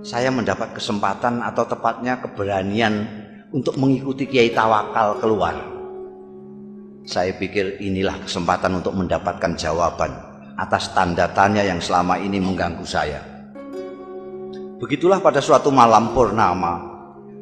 saya 0.00 0.32
mendapat 0.32 0.72
kesempatan 0.72 1.44
atau 1.44 1.68
tepatnya 1.68 2.16
keberanian 2.24 3.04
untuk 3.52 3.76
mengikuti 3.76 4.24
Kiai 4.24 4.56
Tawakal 4.56 5.20
keluar. 5.20 5.81
Saya 7.02 7.34
pikir 7.34 7.82
inilah 7.82 8.14
kesempatan 8.22 8.78
untuk 8.78 8.94
mendapatkan 8.94 9.58
jawaban 9.58 10.14
atas 10.54 10.94
tanda 10.94 11.26
tanya 11.34 11.66
yang 11.66 11.82
selama 11.82 12.14
ini 12.14 12.38
mengganggu 12.38 12.86
saya. 12.86 13.18
Begitulah 14.78 15.18
pada 15.18 15.42
suatu 15.42 15.74
malam 15.74 16.14
purnama, 16.14 16.78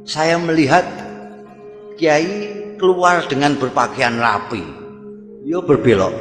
saya 0.09 0.40
melihat 0.40 0.85
Kiai 2.00 2.49
keluar 2.81 3.29
dengan 3.29 3.52
berpakaian 3.61 4.17
rapi. 4.17 4.64
Yo 5.45 5.61
berbelok. 5.61 6.17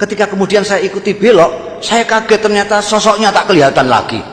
Ketika 0.00 0.24
kemudian 0.24 0.64
saya 0.64 0.80
ikuti 0.80 1.12
belok, 1.12 1.84
saya 1.84 2.08
kaget 2.08 2.40
ternyata 2.40 2.80
sosoknya 2.80 3.28
tak 3.28 3.52
kelihatan 3.52 3.92
lagi. 3.92 4.24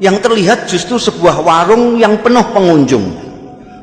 Yang 0.00 0.16
terlihat 0.24 0.64
justru 0.64 0.96
sebuah 0.96 1.44
warung 1.44 2.00
yang 2.00 2.16
penuh 2.24 2.44
pengunjung. 2.56 3.04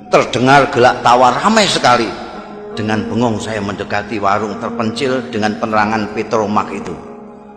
Terdengar 0.10 0.74
gelak 0.74 1.06
tawa 1.06 1.30
ramai 1.38 1.70
sekali 1.70 2.25
dengan 2.76 3.08
bengong 3.08 3.40
saya 3.40 3.64
mendekati 3.64 4.20
warung 4.20 4.60
terpencil 4.60 5.24
dengan 5.32 5.56
penerangan 5.58 6.12
petromak 6.12 6.70
itu. 6.76 6.94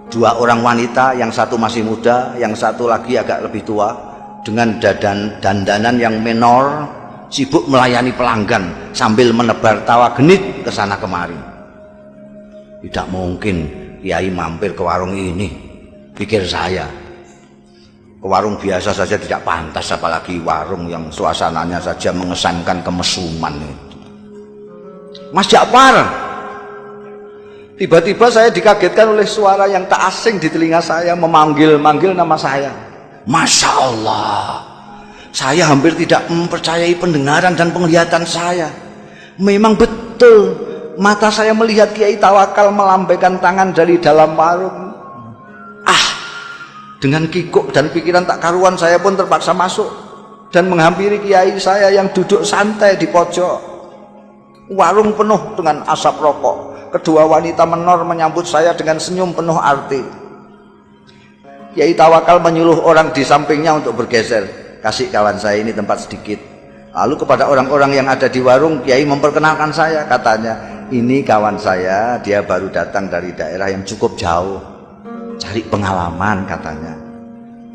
Dua 0.09 0.41
orang 0.41 0.65
wanita, 0.65 1.13
yang 1.19 1.29
satu 1.29 1.61
masih 1.61 1.85
muda, 1.85 2.33
yang 2.41 2.57
satu 2.57 2.89
lagi 2.89 3.21
agak 3.21 3.45
lebih 3.45 3.61
tua, 3.67 3.93
dengan 4.41 4.81
dadan 4.81 5.37
dandanan 5.45 6.01
yang 6.01 6.17
menor, 6.25 6.89
sibuk 7.29 7.69
melayani 7.69 8.15
pelanggan 8.17 8.73
sambil 8.97 9.35
menebar 9.37 9.85
tawa 9.85 10.17
genit 10.17 10.65
ke 10.65 10.71
sana 10.73 10.97
kemari. 10.97 11.37
Tidak 12.81 13.07
mungkin 13.13 13.89
Kiai 13.99 14.31
mampir 14.33 14.73
ke 14.73 14.81
warung 14.81 15.13
ini, 15.13 15.51
pikir 16.17 16.47
saya. 16.47 16.87
Ke 18.19 18.27
warung 18.27 18.57
biasa 18.57 18.95
saja 18.95 19.19
tidak 19.21 19.45
pantas, 19.45 19.91
apalagi 19.93 20.41
warung 20.41 20.89
yang 20.89 21.11
suasananya 21.13 21.83
saja 21.83 22.15
mengesankan 22.15 22.81
kemesuman 22.81 23.55
itu. 23.61 23.88
Mas 25.33 25.47
Ja'far. 25.49 26.27
Tiba-tiba 27.79 28.27
saya 28.27 28.51
dikagetkan 28.51 29.15
oleh 29.15 29.23
suara 29.23 29.71
yang 29.71 29.87
tak 29.87 30.11
asing 30.11 30.43
di 30.43 30.51
telinga 30.51 30.83
saya 30.83 31.15
memanggil-manggil 31.15 32.11
nama 32.11 32.35
saya. 32.35 32.75
Masya 33.23 33.71
Allah. 33.71 34.67
Saya 35.31 35.71
hampir 35.71 35.95
tidak 35.95 36.27
mempercayai 36.27 36.91
pendengaran 36.99 37.55
dan 37.55 37.71
penglihatan 37.71 38.27
saya. 38.27 38.67
Memang 39.39 39.79
betul 39.79 40.59
mata 40.99 41.31
saya 41.31 41.55
melihat 41.55 41.95
Kiai 41.95 42.19
Tawakal 42.19 42.75
melambaikan 42.75 43.39
tangan 43.39 43.71
dari 43.71 44.03
dalam 44.03 44.35
warung. 44.35 44.91
Ah, 45.87 46.05
dengan 46.99 47.31
kikuk 47.31 47.71
dan 47.71 47.95
pikiran 47.95 48.27
tak 48.27 48.43
karuan 48.43 48.75
saya 48.75 48.99
pun 48.99 49.15
terpaksa 49.15 49.55
masuk 49.55 49.87
dan 50.51 50.67
menghampiri 50.67 51.23
Kiai 51.23 51.55
saya 51.63 51.95
yang 51.95 52.11
duduk 52.11 52.43
santai 52.43 52.99
di 52.99 53.07
pojok. 53.07 53.78
Warung 54.69 55.17
penuh 55.17 55.57
dengan 55.57 55.81
asap 55.89 56.21
rokok. 56.21 56.57
Kedua 56.93 57.25
wanita 57.25 57.65
menor 57.65 58.05
menyambut 58.05 58.45
saya 58.45 58.77
dengan 58.77 59.01
senyum 59.01 59.33
penuh 59.33 59.57
arti. 59.57 60.01
Kiai 61.73 61.93
Tawakal 61.97 62.41
menyuruh 62.41 62.85
orang 62.85 63.13
di 63.13 63.25
sampingnya 63.25 63.77
untuk 63.77 63.97
bergeser. 63.97 64.45
Kasih 64.85 65.09
kawan 65.09 65.41
saya 65.41 65.61
ini 65.61 65.73
tempat 65.73 66.05
sedikit. 66.05 66.41
Lalu 66.93 67.15
kepada 67.21 67.49
orang-orang 67.49 67.97
yang 67.97 68.09
ada 68.09 68.29
di 68.29 68.41
warung, 68.41 68.81
Kiai 68.85 69.05
memperkenalkan 69.05 69.73
saya. 69.73 70.09
Katanya, 70.09 70.85
ini 70.89 71.21
kawan 71.21 71.61
saya, 71.61 72.17
dia 72.25 72.41
baru 72.41 72.73
datang 72.73 73.13
dari 73.13 73.37
daerah 73.37 73.69
yang 73.69 73.85
cukup 73.85 74.17
jauh. 74.17 74.61
Cari 75.37 75.65
pengalaman 75.69 76.49
katanya. 76.49 76.97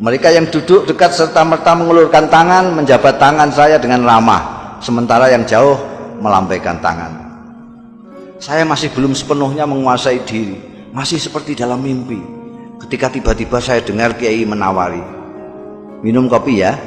Mereka 0.01 0.33
yang 0.33 0.49
duduk 0.49 0.89
dekat 0.89 1.13
serta 1.13 1.45
merta 1.45 1.77
mengulurkan 1.77 2.27
tangan, 2.27 2.73
menjabat 2.73 3.21
tangan 3.21 3.49
saya 3.53 3.77
dengan 3.77 4.01
ramah 4.03 4.41
sementara 4.83 5.29
yang 5.31 5.45
jauh 5.45 5.92
melampaikan 6.23 6.79
tangan. 6.79 7.11
Saya 8.39 8.63
masih 8.63 8.95
belum 8.95 9.11
sepenuhnya 9.11 9.67
menguasai 9.67 10.23
diri, 10.23 10.55
masih 10.95 11.19
seperti 11.19 11.59
dalam 11.59 11.83
mimpi. 11.83 12.23
Ketika 12.79 13.11
tiba-tiba 13.11 13.59
saya 13.59 13.83
dengar 13.83 14.15
Kiai 14.15 14.47
menawari, 14.47 15.03
minum 15.99 16.31
kopi 16.31 16.63
ya. 16.63 16.79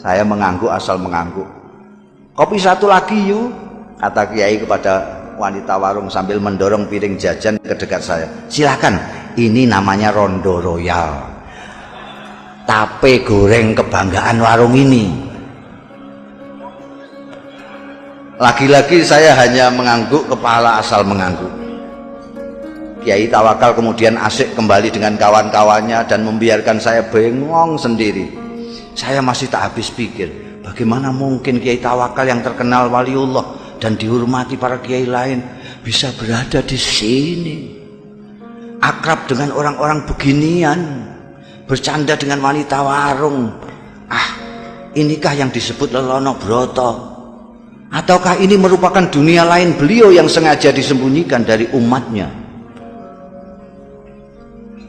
Saya 0.00 0.24
mengangguk 0.24 0.72
asal 0.72 0.96
mengangguk. 0.96 1.44
Kopi 2.32 2.56
satu 2.56 2.88
lagi 2.88 3.16
yuk, 3.28 3.52
kata 4.00 4.32
Kiai 4.32 4.56
kepada 4.56 5.20
wanita 5.36 5.76
warung 5.76 6.08
sambil 6.08 6.40
mendorong 6.40 6.88
piring 6.88 7.20
jajan 7.20 7.60
ke 7.60 7.76
dekat 7.76 8.00
saya. 8.00 8.28
Silakan, 8.48 8.96
ini 9.36 9.68
namanya 9.68 10.12
Rondo 10.12 10.56
Royal. 10.60 11.20
Tape 12.64 13.24
goreng 13.28 13.76
kebanggaan 13.76 14.40
warung 14.40 14.72
ini. 14.72 15.29
Lagi-lagi 18.40 19.04
saya 19.04 19.36
hanya 19.36 19.68
mengangguk 19.68 20.24
kepala 20.24 20.80
asal 20.80 21.04
mengangguk. 21.04 21.52
Kiai 23.04 23.28
Tawakal 23.28 23.76
kemudian 23.76 24.16
asik 24.16 24.56
kembali 24.56 24.88
dengan 24.88 25.20
kawan-kawannya 25.20 26.08
dan 26.08 26.24
membiarkan 26.24 26.80
saya 26.80 27.04
bengong 27.04 27.76
sendiri. 27.76 28.32
Saya 28.96 29.20
masih 29.20 29.52
tak 29.52 29.68
habis 29.68 29.92
pikir, 29.92 30.32
bagaimana 30.64 31.12
mungkin 31.12 31.60
Kiai 31.60 31.84
Tawakal 31.84 32.32
yang 32.32 32.40
terkenal 32.40 32.88
waliullah 32.88 33.76
dan 33.76 34.00
dihormati 34.00 34.56
para 34.56 34.80
kiai 34.80 35.04
lain 35.04 35.44
bisa 35.84 36.08
berada 36.16 36.64
di 36.64 36.80
sini. 36.80 37.56
Akrab 38.80 39.28
dengan 39.28 39.52
orang-orang 39.52 40.08
beginian, 40.08 40.80
bercanda 41.68 42.16
dengan 42.16 42.40
wanita 42.40 42.80
warung. 42.80 43.52
Ah, 44.08 44.32
inikah 44.96 45.36
yang 45.36 45.52
disebut 45.52 45.92
lelono 45.92 46.40
broto? 46.40 47.09
Ataukah 47.90 48.38
ini 48.38 48.54
merupakan 48.54 49.02
dunia 49.10 49.42
lain 49.42 49.74
beliau 49.74 50.14
yang 50.14 50.30
sengaja 50.30 50.70
disembunyikan 50.70 51.42
dari 51.42 51.66
umatnya? 51.74 52.30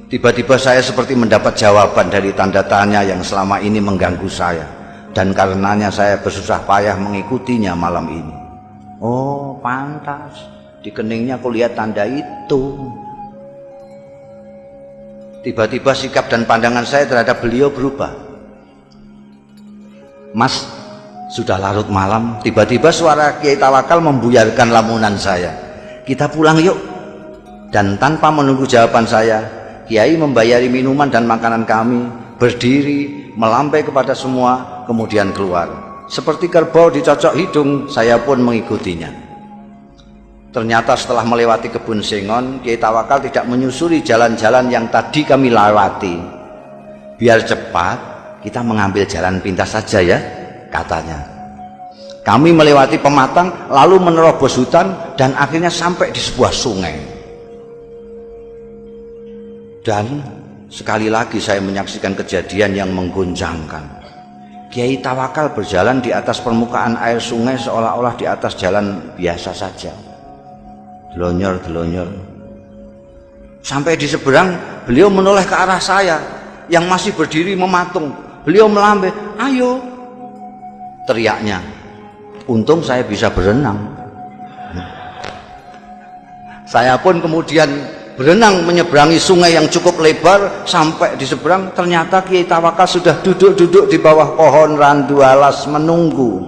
Tiba-tiba 0.06 0.54
saya 0.62 0.86
seperti 0.86 1.18
mendapat 1.18 1.58
jawaban 1.58 2.14
dari 2.14 2.30
tanda 2.36 2.62
tanya 2.62 3.02
yang 3.02 3.26
selama 3.26 3.58
ini 3.58 3.82
mengganggu 3.82 4.30
saya. 4.30 4.70
Dan 5.18 5.34
karenanya 5.34 5.90
saya 5.90 6.22
bersusah 6.22 6.62
payah 6.68 6.94
mengikutinya 7.00 7.74
malam 7.74 8.06
ini. 8.12 8.36
Oh 9.02 9.58
pantas, 9.64 10.46
di 10.86 10.94
keningnya 10.94 11.42
aku 11.42 11.50
lihat 11.50 11.74
tanda 11.74 12.06
itu. 12.06 12.92
Tiba-tiba 15.42 15.98
sikap 15.98 16.30
dan 16.30 16.46
pandangan 16.46 16.86
saya 16.86 17.10
terhadap 17.10 17.42
beliau 17.42 17.74
berubah. 17.74 18.14
Mas, 20.38 20.64
sudah 21.32 21.56
larut 21.56 21.88
malam, 21.88 22.44
tiba-tiba 22.44 22.92
suara 22.92 23.40
Kiai 23.40 23.56
Tawakal 23.56 24.04
membuyarkan 24.04 24.68
lamunan 24.68 25.16
saya. 25.16 25.56
Kita 26.04 26.28
pulang 26.28 26.60
yuk. 26.60 26.76
Dan 27.72 27.96
tanpa 27.96 28.28
menunggu 28.28 28.68
jawaban 28.68 29.08
saya, 29.08 29.40
Kiai 29.88 30.20
membayari 30.20 30.68
minuman 30.68 31.08
dan 31.08 31.24
makanan 31.24 31.64
kami, 31.64 32.04
berdiri, 32.36 33.32
melampai 33.40 33.80
kepada 33.80 34.12
semua, 34.12 34.84
kemudian 34.84 35.32
keluar. 35.32 35.72
Seperti 36.12 36.52
kerbau 36.52 36.92
dicocok 36.92 37.34
hidung, 37.40 37.88
saya 37.88 38.20
pun 38.20 38.44
mengikutinya. 38.44 39.32
Ternyata 40.52 41.00
setelah 41.00 41.24
melewati 41.24 41.72
kebun 41.72 42.04
sengon, 42.04 42.60
Kiai 42.60 42.76
Tawakal 42.76 43.24
tidak 43.24 43.48
menyusuri 43.48 44.04
jalan-jalan 44.04 44.68
yang 44.68 44.92
tadi 44.92 45.24
kami 45.24 45.48
lewati. 45.48 46.20
Biar 47.16 47.40
cepat, 47.48 47.98
kita 48.44 48.60
mengambil 48.60 49.08
jalan 49.08 49.40
pintas 49.40 49.72
saja 49.72 50.04
ya 50.04 50.41
katanya. 50.72 51.20
Kami 52.22 52.54
melewati 52.54 53.02
pematang, 53.02 53.50
lalu 53.68 53.98
menerobos 53.98 54.56
hutan, 54.56 54.94
dan 55.18 55.34
akhirnya 55.36 55.74
sampai 55.74 56.14
di 56.14 56.22
sebuah 56.22 56.54
sungai. 56.54 56.96
Dan 59.82 60.22
sekali 60.70 61.10
lagi 61.10 61.42
saya 61.42 61.58
menyaksikan 61.60 62.14
kejadian 62.14 62.78
yang 62.78 62.90
mengguncangkan. 62.94 64.02
Kiai 64.72 65.02
Tawakal 65.04 65.52
berjalan 65.52 66.00
di 66.00 66.16
atas 66.16 66.40
permukaan 66.40 66.96
air 67.02 67.20
sungai 67.20 67.60
seolah-olah 67.60 68.16
di 68.16 68.24
atas 68.24 68.56
jalan 68.56 69.12
biasa 69.20 69.52
saja. 69.52 69.92
Delonyor, 71.12 71.60
delonyor. 71.68 72.08
Sampai 73.66 74.00
di 74.00 74.08
seberang, 74.08 74.56
beliau 74.88 75.12
menoleh 75.12 75.44
ke 75.44 75.52
arah 75.58 75.82
saya 75.82 76.22
yang 76.72 76.88
masih 76.88 77.12
berdiri 77.18 77.58
mematung. 77.58 78.16
Beliau 78.48 78.72
melambai, 78.72 79.12
ayo 79.42 79.91
teriaknya. 81.12 81.60
Untung 82.48 82.80
saya 82.80 83.04
bisa 83.04 83.28
berenang. 83.28 84.00
Saya 86.64 86.96
pun 87.04 87.20
kemudian 87.20 87.68
berenang 88.16 88.64
menyeberangi 88.64 89.20
sungai 89.20 89.60
yang 89.60 89.68
cukup 89.68 90.00
lebar 90.00 90.64
sampai 90.64 91.20
di 91.20 91.28
seberang 91.28 91.76
ternyata 91.76 92.24
Kiai 92.24 92.48
Tawakal 92.48 92.88
sudah 92.88 93.20
duduk-duduk 93.20 93.92
di 93.92 94.00
bawah 94.00 94.40
pohon 94.40 94.80
randu 94.80 95.20
alas 95.20 95.68
menunggu. 95.68 96.48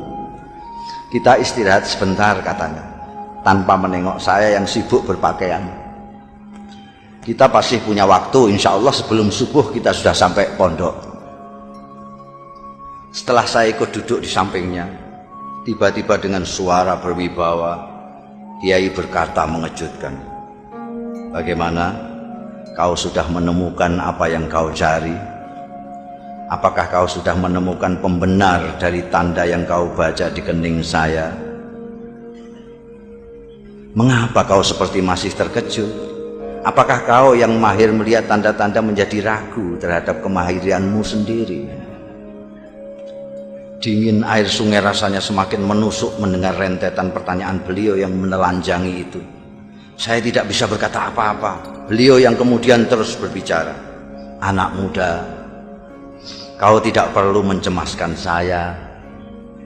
Kita 1.11 1.37
istirahat 1.37 1.83
sebentar 1.85 2.39
katanya 2.39 2.81
tanpa 3.43 3.75
menengok 3.75 4.17
saya 4.17 4.55
yang 4.55 4.63
sibuk 4.63 5.03
berpakaian. 5.03 5.61
Kita 7.23 7.51
pasti 7.51 7.79
punya 7.83 8.07
waktu 8.07 8.55
insya 8.55 8.75
Allah 8.75 8.91
sebelum 8.91 9.27
subuh 9.27 9.71
kita 9.75 9.91
sudah 9.91 10.15
sampai 10.15 10.55
pondok. 10.55 11.12
Setelah 13.13 13.45
saya 13.45 13.69
ikut 13.69 13.93
duduk 13.93 14.25
di 14.25 14.29
sampingnya, 14.29 14.89
tiba-tiba 15.69 16.17
dengan 16.17 16.41
suara 16.41 16.97
berwibawa, 16.97 17.77
Kiai 18.57 18.89
berkata 18.89 19.45
mengejutkan, 19.45 20.17
Bagaimana? 21.29 21.93
Kau 22.73 22.97
sudah 22.97 23.29
menemukan 23.29 24.01
apa 24.01 24.25
yang 24.33 24.49
kau 24.49 24.73
cari? 24.73 25.13
Apakah 26.49 26.89
kau 26.89 27.05
sudah 27.05 27.37
menemukan 27.37 28.01
pembenar 28.01 28.81
dari 28.81 29.05
tanda 29.13 29.45
yang 29.45 29.61
kau 29.69 29.93
baca 29.93 30.33
di 30.33 30.41
kening 30.41 30.81
saya? 30.81 31.29
Mengapa 33.93 34.41
kau 34.41 34.65
seperti 34.65 35.05
masih 35.05 35.37
terkejut? 35.37 35.93
Apakah 36.65 37.05
kau 37.05 37.37
yang 37.37 37.53
mahir 37.61 37.93
melihat 37.93 38.25
tanda-tanda 38.25 38.81
menjadi 38.81 39.21
ragu 39.21 39.77
terhadap 39.77 40.25
kemahiranmu 40.25 41.05
sendiri? 41.05 41.82
Dingin 43.83 44.23
air 44.23 44.47
sungai 44.47 44.79
rasanya 44.79 45.19
semakin 45.19 45.59
menusuk 45.59 46.15
mendengar 46.15 46.55
rentetan 46.55 47.11
pertanyaan 47.11 47.59
beliau 47.67 47.99
yang 47.99 48.15
menelanjangi 48.15 48.93
itu. 48.95 49.19
Saya 49.99 50.23
tidak 50.23 50.47
bisa 50.47 50.71
berkata 50.71 51.11
apa-apa. 51.11 51.83
Beliau 51.91 52.15
yang 52.15 52.39
kemudian 52.39 52.87
terus 52.87 53.19
berbicara. 53.19 53.75
Anak 54.39 54.79
muda, 54.79 55.27
kau 56.55 56.79
tidak 56.79 57.11
perlu 57.11 57.43
mencemaskan 57.43 58.15
saya 58.15 58.71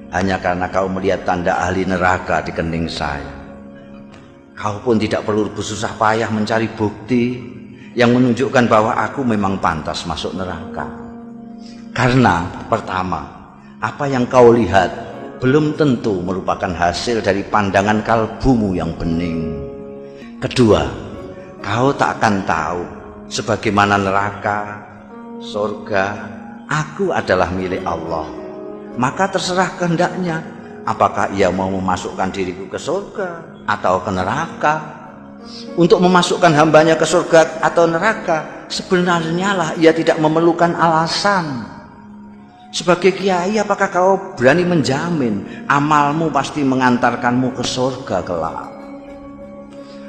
hanya 0.10 0.42
karena 0.42 0.66
kau 0.74 0.90
melihat 0.90 1.22
tanda 1.22 1.54
ahli 1.54 1.86
neraka 1.86 2.42
di 2.42 2.50
kening 2.58 2.90
saya. 2.90 3.38
Kau 4.58 4.82
pun 4.82 4.98
tidak 4.98 5.30
perlu 5.30 5.46
bersusah 5.54 5.94
payah 5.94 6.34
mencari 6.34 6.66
bukti 6.74 7.38
yang 7.94 8.18
menunjukkan 8.18 8.66
bahwa 8.66 8.98
aku 8.98 9.22
memang 9.22 9.62
pantas 9.62 10.10
masuk 10.10 10.34
neraka. 10.34 10.90
Karena 11.94 12.66
pertama, 12.66 13.37
apa 13.78 14.10
yang 14.10 14.26
kau 14.26 14.50
lihat 14.58 14.90
belum 15.38 15.78
tentu 15.78 16.18
merupakan 16.26 16.74
hasil 16.74 17.22
dari 17.22 17.46
pandangan 17.46 18.02
kalbumu 18.02 18.74
yang 18.74 18.90
bening. 18.98 19.54
Kedua, 20.42 20.82
kau 21.62 21.94
tak 21.94 22.18
akan 22.18 22.42
tahu 22.42 22.82
sebagaimana 23.30 24.02
neraka, 24.02 24.82
surga, 25.46 26.06
aku 26.66 27.14
adalah 27.14 27.54
milik 27.54 27.86
Allah. 27.86 28.26
Maka 28.98 29.30
terserah 29.30 29.78
kehendaknya 29.78 30.42
apakah 30.90 31.30
ia 31.38 31.54
mau 31.54 31.70
memasukkan 31.70 32.34
diriku 32.34 32.66
ke 32.66 32.82
surga 32.82 33.62
atau 33.70 34.02
ke 34.02 34.10
neraka. 34.10 34.76
Untuk 35.78 36.02
memasukkan 36.02 36.50
hambanya 36.58 36.98
ke 36.98 37.06
surga 37.06 37.62
atau 37.62 37.86
neraka, 37.86 38.68
sebenarnya 38.74 39.50
lah 39.54 39.70
ia 39.78 39.94
tidak 39.94 40.18
memerlukan 40.18 40.74
alasan 40.74 41.77
sebagai 42.78 43.18
kiai 43.18 43.58
apakah 43.58 43.90
kau 43.90 44.14
berani 44.38 44.62
menjamin 44.62 45.66
amalmu 45.66 46.30
pasti 46.30 46.62
mengantarkanmu 46.62 47.58
ke 47.58 47.66
surga 47.66 48.22
kelak? 48.22 48.70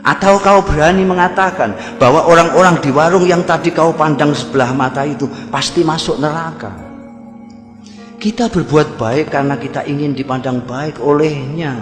Atau 0.04 0.37
kau 0.37 0.61
berani 0.61 1.00
mengatakan 1.09 1.72
bahwa 1.96 2.28
orang-orang 2.28 2.76
di 2.85 2.92
warung 2.92 3.24
yang 3.24 3.40
tadi 3.48 3.72
kau 3.72 3.96
pandang 3.96 4.37
sebelah 4.37 4.76
mata 4.76 5.09
itu 5.09 5.24
pasti 5.48 5.81
masuk 5.81 6.20
neraka? 6.20 6.68
Kita 8.20 8.52
berbuat 8.52 9.00
baik 9.00 9.33
karena 9.33 9.57
kita 9.57 9.88
ingin 9.88 10.12
dipandang 10.12 10.61
baik 10.68 11.00
olehnya. 11.00 11.72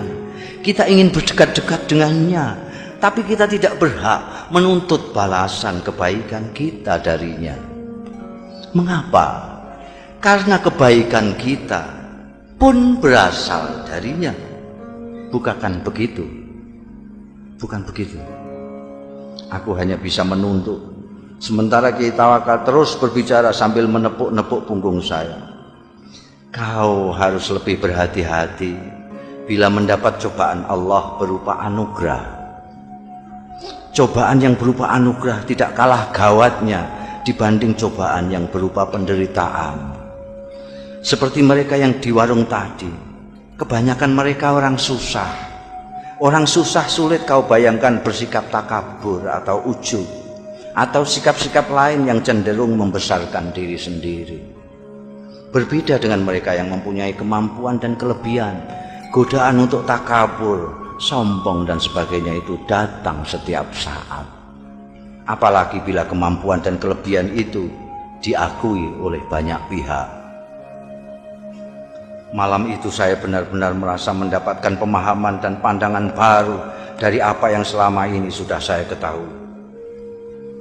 Kita 0.62 0.86
ingin 0.86 1.10
berdekat-dekat 1.10 1.90
dengannya. 1.90 2.62
Tapi 3.02 3.26
kita 3.26 3.44
tidak 3.50 3.76
berhak 3.82 4.50
menuntut 4.54 5.10
balasan 5.10 5.82
kebaikan 5.82 6.54
kita 6.54 7.00
darinya. 7.02 7.56
Mengapa? 8.72 9.55
Karena 10.26 10.58
kebaikan 10.58 11.38
kita 11.38 11.86
pun 12.58 12.98
berasal 12.98 13.86
darinya. 13.86 14.34
Bukakan 15.30 15.86
begitu? 15.86 16.26
Bukan 17.62 17.86
begitu. 17.86 18.18
Aku 19.54 19.78
hanya 19.78 19.94
bisa 19.94 20.26
menuntut. 20.26 20.82
Sementara 21.38 21.94
Kiai 21.94 22.10
Tawakal 22.10 22.66
terus 22.66 22.98
berbicara 22.98 23.54
sambil 23.54 23.86
menepuk-nepuk 23.86 24.66
punggung 24.66 24.98
saya. 24.98 25.38
Kau 26.50 27.14
harus 27.14 27.46
lebih 27.54 27.78
berhati-hati 27.78 28.74
bila 29.46 29.70
mendapat 29.70 30.18
cobaan 30.18 30.66
Allah 30.66 31.22
berupa 31.22 31.62
anugerah. 31.62 32.24
Cobaan 33.94 34.42
yang 34.42 34.58
berupa 34.58 34.90
anugerah 34.90 35.46
tidak 35.46 35.78
kalah 35.78 36.10
gawatnya 36.10 36.82
dibanding 37.22 37.78
cobaan 37.78 38.26
yang 38.34 38.50
berupa 38.50 38.90
penderitaan. 38.90 39.95
Seperti 41.06 41.38
mereka 41.38 41.78
yang 41.78 42.02
di 42.02 42.10
warung 42.10 42.50
tadi, 42.50 42.90
kebanyakan 43.54 44.10
mereka 44.10 44.58
orang 44.58 44.74
susah. 44.74 45.30
Orang 46.18 46.50
susah 46.50 46.90
sulit 46.90 47.22
kau 47.22 47.46
bayangkan 47.46 48.02
bersikap 48.02 48.50
takabur 48.50 49.22
atau 49.30 49.62
ujub 49.70 50.02
atau 50.74 51.06
sikap-sikap 51.06 51.70
lain 51.70 52.10
yang 52.10 52.26
cenderung 52.26 52.74
membesarkan 52.74 53.54
diri 53.54 53.78
sendiri. 53.78 54.40
Berbeda 55.54 56.02
dengan 56.02 56.26
mereka 56.26 56.58
yang 56.58 56.74
mempunyai 56.74 57.14
kemampuan 57.14 57.78
dan 57.78 57.94
kelebihan, 57.94 58.66
godaan 59.14 59.62
untuk 59.62 59.86
takabur, 59.86 60.74
sombong 60.98 61.70
dan 61.70 61.78
sebagainya 61.78 62.34
itu 62.34 62.58
datang 62.66 63.22
setiap 63.22 63.70
saat. 63.78 64.26
Apalagi 65.22 65.78
bila 65.86 66.02
kemampuan 66.02 66.58
dan 66.66 66.82
kelebihan 66.82 67.30
itu 67.30 67.70
diakui 68.18 68.98
oleh 68.98 69.22
banyak 69.30 69.62
pihak. 69.70 70.25
Malam 72.34 72.74
itu 72.74 72.90
saya 72.90 73.14
benar-benar 73.14 73.70
merasa 73.78 74.10
mendapatkan 74.10 74.74
pemahaman 74.74 75.38
dan 75.38 75.62
pandangan 75.62 76.10
baru 76.10 76.58
dari 76.98 77.22
apa 77.22 77.54
yang 77.54 77.62
selama 77.62 78.02
ini 78.10 78.26
sudah 78.26 78.58
saya 78.58 78.82
ketahui. 78.82 79.30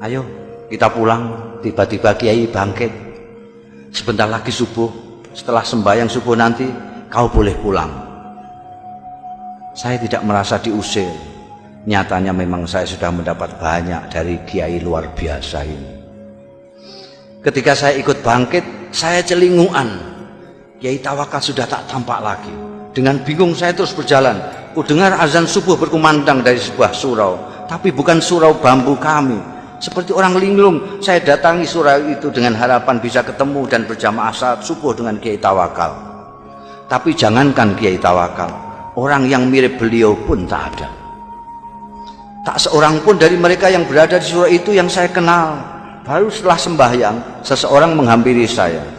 Ayo 0.06 0.22
kita 0.70 0.94
pulang, 0.94 1.58
tiba-tiba 1.66 2.14
Kiai 2.14 2.46
bangkit. 2.46 2.94
Sebentar 3.90 4.30
lagi 4.30 4.54
subuh, 4.54 4.90
setelah 5.34 5.66
sembahyang 5.66 6.06
subuh 6.06 6.38
nanti 6.38 6.70
kau 7.10 7.26
boleh 7.34 7.58
pulang. 7.58 7.90
Saya 9.74 9.98
tidak 9.98 10.22
merasa 10.22 10.62
diusir. 10.62 11.10
Nyatanya 11.86 12.34
memang 12.34 12.66
saya 12.70 12.86
sudah 12.86 13.10
mendapat 13.10 13.58
banyak 13.58 14.10
dari 14.14 14.38
Kiai 14.46 14.82
luar 14.82 15.10
biasa 15.18 15.66
ini. 15.66 15.92
Ketika 17.42 17.78
saya 17.78 17.94
ikut 17.98 18.26
bangkit, 18.26 18.90
saya 18.90 19.22
celinguan 19.22 20.15
Kiai 20.86 21.02
Tawakal 21.02 21.42
sudah 21.42 21.66
tak 21.66 21.90
tampak 21.90 22.22
lagi. 22.22 22.54
Dengan 22.94 23.18
bingung 23.26 23.58
saya 23.58 23.74
terus 23.74 23.90
berjalan. 23.98 24.38
Ku 24.78 24.86
dengar 24.86 25.18
azan 25.18 25.50
subuh 25.50 25.74
berkumandang 25.74 26.46
dari 26.46 26.62
sebuah 26.62 26.94
surau, 26.94 27.42
tapi 27.66 27.90
bukan 27.90 28.22
surau 28.22 28.54
bambu 28.62 28.94
kami. 28.94 29.34
Seperti 29.82 30.14
orang 30.14 30.38
linglung, 30.38 31.02
saya 31.02 31.26
datangi 31.26 31.66
surau 31.66 32.06
itu 32.06 32.30
dengan 32.30 32.54
harapan 32.54 33.02
bisa 33.02 33.26
ketemu 33.26 33.66
dan 33.66 33.90
berjamaah 33.90 34.30
saat 34.30 34.62
subuh 34.62 34.94
dengan 34.94 35.18
Kiai 35.18 35.42
Tawakal. 35.42 35.90
Tapi 36.86 37.18
jangankan 37.18 37.74
Kiai 37.74 37.98
Tawakal, 37.98 38.54
orang 38.94 39.26
yang 39.26 39.50
mirip 39.50 39.82
beliau 39.82 40.14
pun 40.14 40.46
tak 40.46 40.70
ada. 40.70 40.94
Tak 42.46 42.62
seorang 42.62 43.02
pun 43.02 43.18
dari 43.18 43.34
mereka 43.34 43.74
yang 43.74 43.90
berada 43.90 44.22
di 44.22 44.28
surau 44.30 44.46
itu 44.46 44.70
yang 44.70 44.86
saya 44.86 45.10
kenal. 45.10 45.58
Baru 46.06 46.30
setelah 46.30 46.62
sembahyang, 46.62 47.42
seseorang 47.42 47.98
menghampiri 47.98 48.46
saya 48.46 48.95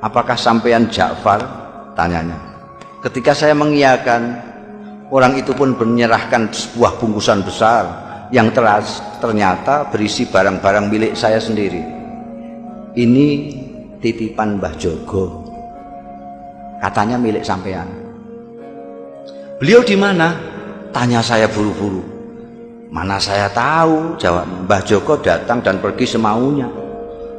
apakah 0.00 0.36
sampean 0.36 0.88
Ja'far? 0.88 1.40
Tanyanya. 1.94 2.36
Ketika 3.00 3.32
saya 3.32 3.52
mengiyakan, 3.56 4.36
orang 5.12 5.36
itu 5.36 5.52
pun 5.56 5.76
menyerahkan 5.76 6.52
sebuah 6.52 7.00
bungkusan 7.00 7.44
besar 7.44 7.84
yang 8.32 8.52
teras, 8.52 9.00
ternyata 9.18 9.88
berisi 9.88 10.28
barang-barang 10.28 10.86
milik 10.88 11.12
saya 11.16 11.40
sendiri. 11.40 11.82
Ini 12.96 13.28
titipan 14.00 14.58
Mbah 14.58 14.74
Jogo. 14.80 15.44
Katanya 16.80 17.20
milik 17.20 17.44
sampean. 17.44 17.86
Beliau 19.60 19.84
di 19.84 19.96
mana? 19.98 20.32
Tanya 20.90 21.20
saya 21.20 21.46
buru-buru. 21.46 22.00
Mana 22.90 23.20
saya 23.22 23.46
tahu, 23.52 24.16
jawab 24.18 24.66
Mbah 24.66 24.82
Joko 24.82 25.20
datang 25.20 25.62
dan 25.62 25.78
pergi 25.78 26.16
semaunya. 26.16 26.79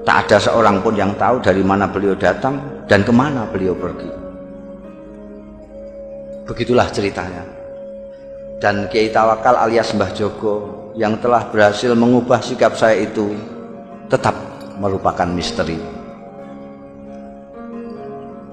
Tak 0.01 0.17
ada 0.25 0.37
seorang 0.41 0.81
pun 0.81 0.97
yang 0.97 1.13
tahu 1.13 1.37
dari 1.37 1.61
mana 1.61 1.85
beliau 1.85 2.17
datang 2.17 2.57
dan 2.89 3.05
ke 3.05 3.13
mana 3.13 3.45
beliau 3.45 3.77
pergi. 3.77 4.09
Begitulah 6.49 6.89
ceritanya. 6.89 7.45
Dan 8.57 8.89
Kiai 8.89 9.13
Tawakal 9.13 9.57
alias 9.61 9.93
Mbah 9.93 10.09
Joko 10.17 10.55
yang 10.97 11.21
telah 11.21 11.45
berhasil 11.53 11.93
mengubah 11.93 12.41
sikap 12.41 12.73
saya 12.73 13.05
itu 13.05 13.37
tetap 14.09 14.33
merupakan 14.81 15.29
misteri. 15.29 15.77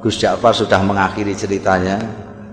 Gus 0.04 0.20
Ja'far 0.20 0.52
sudah 0.52 0.84
mengakhiri 0.84 1.32
ceritanya, 1.32 1.98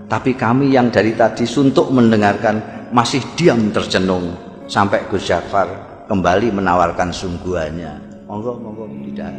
tapi 0.08 0.34
kami 0.40 0.72
yang 0.72 0.88
dari 0.88 1.14
tadi 1.14 1.44
suntuk 1.44 1.92
mendengarkan 1.92 2.90
masih 2.96 3.22
diam 3.36 3.70
tercenung 3.76 4.34
sampai 4.72 5.04
Gus 5.12 5.28
Ja'far 5.28 5.68
kembali 6.08 6.50
menawarkan 6.56 7.12
sungguhannya 7.12 8.15
monggo 8.26 8.58
monggo 8.58 8.86
tidak. 9.06 9.34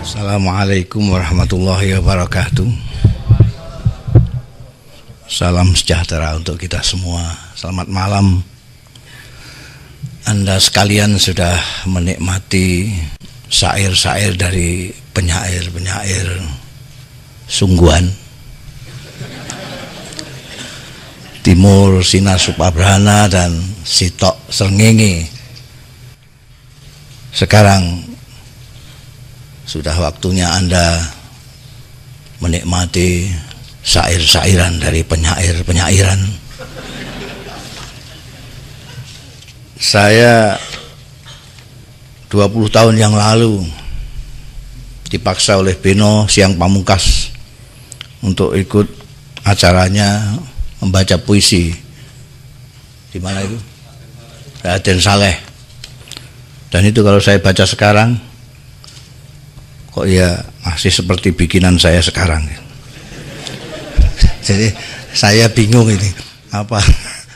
Assalamualaikum 0.00 1.12
warahmatullahi 1.12 1.96
wabarakatuh. 2.00 2.68
Salam 5.30 5.72
sejahtera 5.72 6.36
untuk 6.36 6.60
kita 6.60 6.84
semua. 6.84 7.24
Selamat 7.56 7.88
malam 7.88 8.44
anda 10.30 10.62
sekalian 10.62 11.18
sudah 11.18 11.58
menikmati 11.90 12.86
syair-syair 13.50 14.38
dari 14.38 14.94
penyair-penyair 15.10 16.38
sungguhan. 17.50 18.06
Timur 21.42 22.06
Sinar 22.06 22.38
Supabrana 22.38 23.26
dan 23.26 23.58
Sitok 23.82 24.38
Srengenge. 24.54 25.26
Sekarang 27.34 28.06
sudah 29.66 29.98
waktunya 29.98 30.46
Anda 30.46 31.10
menikmati 32.38 33.34
syair-syairan 33.82 34.78
dari 34.78 35.02
penyair-penyairan 35.02 36.22
Saya 39.80 40.60
20 42.28 42.68
tahun 42.68 43.00
yang 43.00 43.16
lalu 43.16 43.64
dipaksa 45.08 45.56
oleh 45.56 45.72
Beno 45.72 46.28
siang 46.28 46.60
pamungkas 46.60 47.32
untuk 48.20 48.52
ikut 48.52 48.84
acaranya 49.40 50.36
membaca 50.84 51.16
puisi. 51.16 51.72
Di 53.08 53.16
mana 53.24 53.40
itu? 53.40 53.56
Raden 54.60 55.00
Saleh. 55.00 55.40
Dan 56.68 56.84
itu 56.84 57.00
kalau 57.00 57.18
saya 57.18 57.40
baca 57.40 57.64
sekarang 57.64 58.20
kok 59.90 60.06
ya 60.06 60.44
masih 60.62 60.92
seperti 60.92 61.32
bikinan 61.32 61.80
saya 61.80 62.04
sekarang. 62.04 62.44
Jadi 64.46 64.76
saya 65.16 65.48
bingung 65.48 65.88
ini 65.88 66.12
apa 66.52 66.84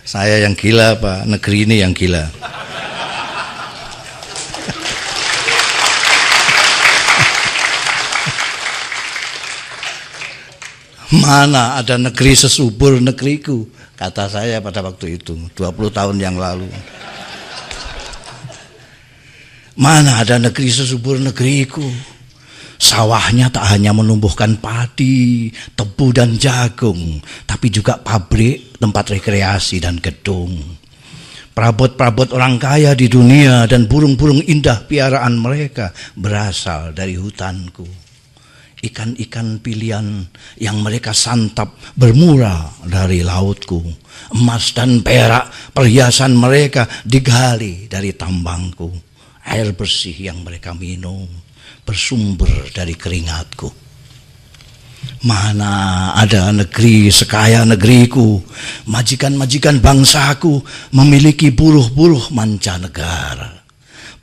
saya 0.04 0.44
yang 0.44 0.52
gila 0.52 1.00
apa 1.00 1.24
negeri 1.24 1.64
ini 1.64 1.80
yang 1.80 1.96
gila. 1.96 2.28
Mana 11.24 11.80
ada 11.80 11.96
negeri 11.96 12.36
sesubur 12.36 13.00
negeriku? 13.00 13.64
Kata 13.96 14.28
saya 14.28 14.60
pada 14.60 14.84
waktu 14.84 15.16
itu 15.16 15.32
20 15.56 15.88
tahun 15.88 16.16
yang 16.20 16.36
lalu. 16.36 16.68
Mana 19.74 20.20
ada 20.20 20.36
negeri 20.36 20.68
sesubur 20.68 21.16
negeriku 21.16 21.82
Sawahnya 22.74 23.54
tak 23.54 23.70
hanya 23.70 23.94
menumbuhkan 23.94 24.58
padi, 24.58 25.50
tebu 25.78 26.10
dan 26.10 26.34
jagung, 26.34 27.22
tapi 27.46 27.70
juga 27.70 27.98
pabrik, 28.02 28.78
tempat 28.82 29.14
rekreasi 29.14 29.78
dan 29.78 30.02
gedung. 30.02 30.58
Perabot-perabot 31.54 32.34
orang 32.34 32.58
kaya 32.58 32.98
di 32.98 33.06
dunia 33.06 33.70
dan 33.70 33.87
burung-burung 33.87 34.42
indah 34.42 34.82
piaraan 34.90 35.38
mereka 35.38 35.94
berasal 36.18 36.90
dari 36.90 37.14
hutanku. 37.14 37.87
ikan-ikan 38.84 39.64
pilihan 39.64 40.28
yang 40.60 40.76
mereka 40.84 41.16
santap 41.16 41.72
bermula 41.96 42.68
dari 42.84 43.24
lautku. 43.24 43.80
Emas 44.37 44.76
dan 44.76 45.00
perak 45.00 45.72
perhiasan 45.72 46.37
mereka 46.37 46.84
digali 47.00 47.88
dari 47.88 48.12
tambangku. 48.12 48.92
Air 49.48 49.72
bersih 49.72 50.12
yang 50.28 50.44
mereka 50.44 50.76
minum 50.76 51.43
bersumber 51.85 52.73
dari 52.73 52.97
keringatku. 52.97 53.85
Mana 55.25 56.12
ada 56.16 56.53
negeri 56.53 57.09
sekaya 57.09 57.64
negeriku, 57.64 58.40
majikan-majikan 58.88 59.81
bangsaku 59.81 60.61
memiliki 60.92 61.53
buruh-buruh 61.53 62.33
mancanegara. 62.33 63.64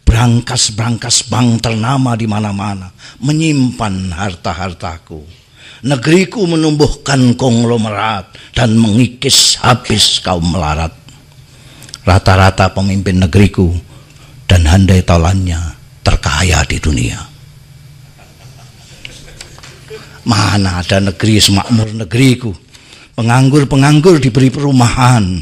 Berangkas-berangkas 0.02 1.30
bank 1.30 1.66
ternama 1.66 2.18
di 2.18 2.26
mana-mana, 2.26 2.94
menyimpan 3.22 4.14
harta-hartaku. 4.14 5.22
Negeriku 5.82 6.46
menumbuhkan 6.46 7.34
konglomerat 7.34 8.54
dan 8.54 8.78
mengikis 8.78 9.58
habis 9.62 10.22
kaum 10.22 10.54
melarat. 10.54 10.94
Rata-rata 12.06 12.70
pemimpin 12.74 13.22
negeriku 13.22 13.74
dan 14.46 14.66
handai 14.70 15.02
taulannya 15.02 15.58
terkaya 16.06 16.62
di 16.66 16.78
dunia. 16.78 17.31
Mana 20.22 20.86
ada 20.86 21.02
negeri 21.02 21.42
semakmur 21.42 21.98
negeriku. 22.06 22.54
Penganggur-penganggur 23.18 24.22
diberi 24.22 24.54
perumahan, 24.54 25.42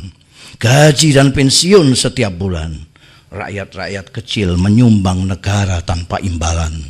gaji 0.58 1.10
dan 1.16 1.36
pensiun 1.36 1.96
setiap 1.96 2.34
bulan. 2.36 2.76
Rakyat-rakyat 3.30 4.10
kecil 4.10 4.58
menyumbang 4.58 5.28
negara 5.30 5.84
tanpa 5.86 6.18
imbalan. 6.24 6.82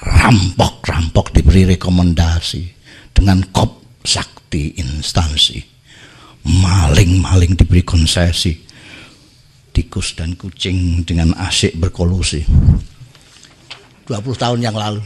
Rampok-rampok 0.00 1.34
diberi 1.34 1.76
rekomendasi 1.76 2.62
dengan 3.12 3.44
kop 3.52 4.00
sakti 4.00 4.80
instansi. 4.80 5.60
Maling-maling 6.44 7.56
diberi 7.56 7.84
konsesi. 7.84 8.52
Tikus 9.74 10.14
dan 10.14 10.38
kucing 10.38 11.02
dengan 11.02 11.34
asyik 11.34 11.76
berkolusi. 11.76 12.46
20 14.06 14.36
tahun 14.38 14.60
yang 14.62 14.76
lalu. 14.76 15.02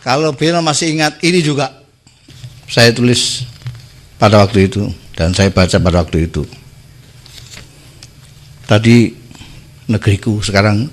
Kalau 0.00 0.32
Beno 0.32 0.64
masih 0.64 0.96
ingat 0.96 1.20
ini 1.20 1.44
juga 1.44 1.68
saya 2.64 2.88
tulis 2.94 3.44
pada 4.16 4.40
waktu 4.40 4.70
itu 4.70 4.88
dan 5.12 5.36
saya 5.36 5.52
baca 5.52 5.76
pada 5.76 6.00
waktu 6.00 6.24
itu. 6.24 6.46
Tadi 8.64 9.12
negeriku 9.90 10.38
sekarang 10.40 10.86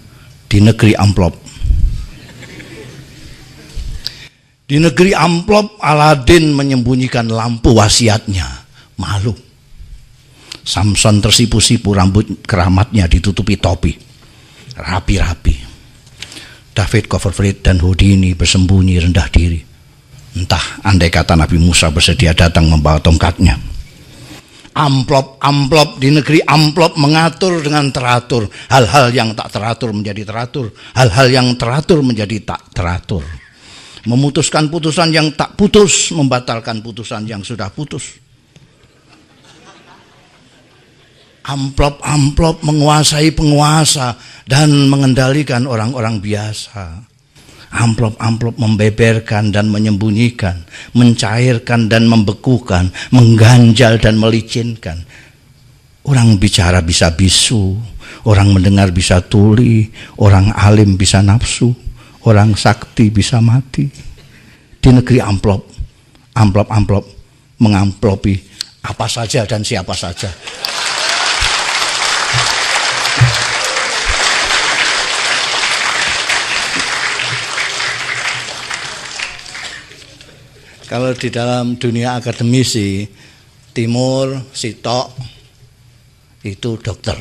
di 0.49 0.57
negeri 0.59 0.97
amplop. 0.97 1.37
Di 4.67 4.75
negeri 4.83 5.15
amplop 5.15 5.79
Aladin 5.79 6.51
menyembunyikan 6.51 7.31
lampu 7.31 7.71
wasiatnya. 7.77 8.67
Malu. 8.99 9.31
Samson 10.67 11.23
tersipu-sipu 11.23 11.95
rambut 11.95 12.43
keramatnya 12.43 13.07
ditutupi 13.07 13.55
topi. 13.55 13.95
Rapi-rapi. 14.75 15.66
David 16.77 17.09
Copperfield 17.09 17.65
dan 17.65 17.81
Houdini 17.81 18.37
bersembunyi 18.37 19.01
rendah 19.01 19.25
diri. 19.33 19.57
Entah 20.37 20.85
andai 20.85 21.09
kata 21.09 21.33
Nabi 21.33 21.57
Musa 21.57 21.89
bersedia 21.89 22.37
datang 22.37 22.69
membawa 22.69 23.01
tongkatnya. 23.01 23.57
Amplop-amplop 24.77 25.97
di 25.97 26.13
negeri 26.13 26.37
amplop 26.45 26.93
mengatur 27.01 27.65
dengan 27.65 27.89
teratur. 27.89 28.45
Hal-hal 28.69 29.09
yang 29.09 29.33
tak 29.33 29.49
teratur 29.49 29.89
menjadi 29.89 30.21
teratur. 30.21 30.69
Hal-hal 30.93 31.33
yang 31.33 31.57
teratur 31.57 32.05
menjadi 32.05 32.45
tak 32.45 32.61
teratur. 32.69 33.25
Memutuskan 34.05 34.69
putusan 34.69 35.09
yang 35.09 35.33
tak 35.33 35.57
putus, 35.57 36.13
membatalkan 36.13 36.85
putusan 36.85 37.25
yang 37.25 37.41
sudah 37.41 37.73
putus 37.73 38.26
amplop-amplop 41.47 42.59
menguasai 42.59 43.31
penguasa 43.31 44.19
dan 44.43 44.91
mengendalikan 44.91 45.63
orang-orang 45.63 46.19
biasa. 46.19 47.07
Amplop-amplop 47.67 48.55
membeberkan 48.55 49.51
dan 49.51 49.67
menyembunyikan, 49.67 50.63
mencairkan 50.95 51.91
dan 51.91 52.07
membekukan, 52.07 52.91
mengganjal 53.11 53.99
dan 53.99 54.15
melicinkan. 54.19 55.03
Orang 56.07 56.39
bicara 56.39 56.79
bisa 56.79 57.11
bisu, 57.11 57.75
orang 58.23 58.55
mendengar 58.55 58.95
bisa 58.95 59.19
tuli, 59.19 59.91
orang 60.15 60.55
alim 60.55 60.95
bisa 60.95 61.19
nafsu, 61.19 61.75
orang 62.23 62.55
sakti 62.55 63.11
bisa 63.11 63.43
mati. 63.43 63.91
Di 64.79 64.89
negeri 64.95 65.19
amplop, 65.19 65.67
amplop-amplop 66.39 67.03
mengamplopi 67.59 68.35
apa 68.87 69.11
saja 69.11 69.43
dan 69.43 69.59
siapa 69.67 69.91
saja. 69.91 70.31
Kalau 80.87 81.11
di 81.11 81.27
dalam 81.27 81.75
dunia 81.75 82.15
akademisi 82.15 83.03
Timur, 83.75 84.39
Sitok 84.55 85.11
itu 86.47 86.79
dokter. 86.79 87.19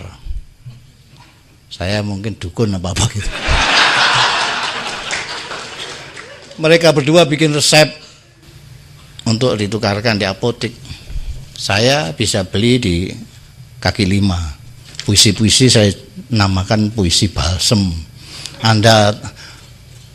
Saya 1.66 1.98
mungkin 2.06 2.38
dukun 2.38 2.78
apa 2.78 2.94
apa 2.94 3.04
gitu. 3.10 3.26
Mereka 6.62 6.94
berdua 6.94 7.26
bikin 7.26 7.50
resep 7.50 7.90
untuk 9.26 9.58
ditukarkan 9.58 10.14
di 10.14 10.30
apotek. 10.30 10.70
Saya 11.58 12.14
bisa 12.14 12.46
beli 12.46 12.78
di 12.78 13.10
kaki 13.82 14.06
lima. 14.06 14.38
Puisi-puisi 15.02 15.66
saya 15.66 15.90
namakan 16.30 16.94
puisi 16.94 17.34
balsem. 17.34 17.82
Anda 18.62 19.10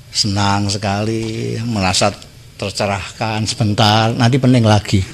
senang 0.10 0.72
sekali 0.72 1.60
merasa 1.68 2.31
tercerahkan 2.62 3.42
sebentar, 3.50 4.14
nanti 4.14 4.38
pening 4.38 4.62
lagi. 4.62 5.02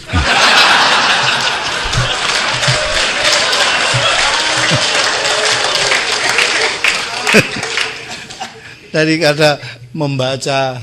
Dari 8.92 9.16
kata 9.16 9.64
membaca 9.96 10.76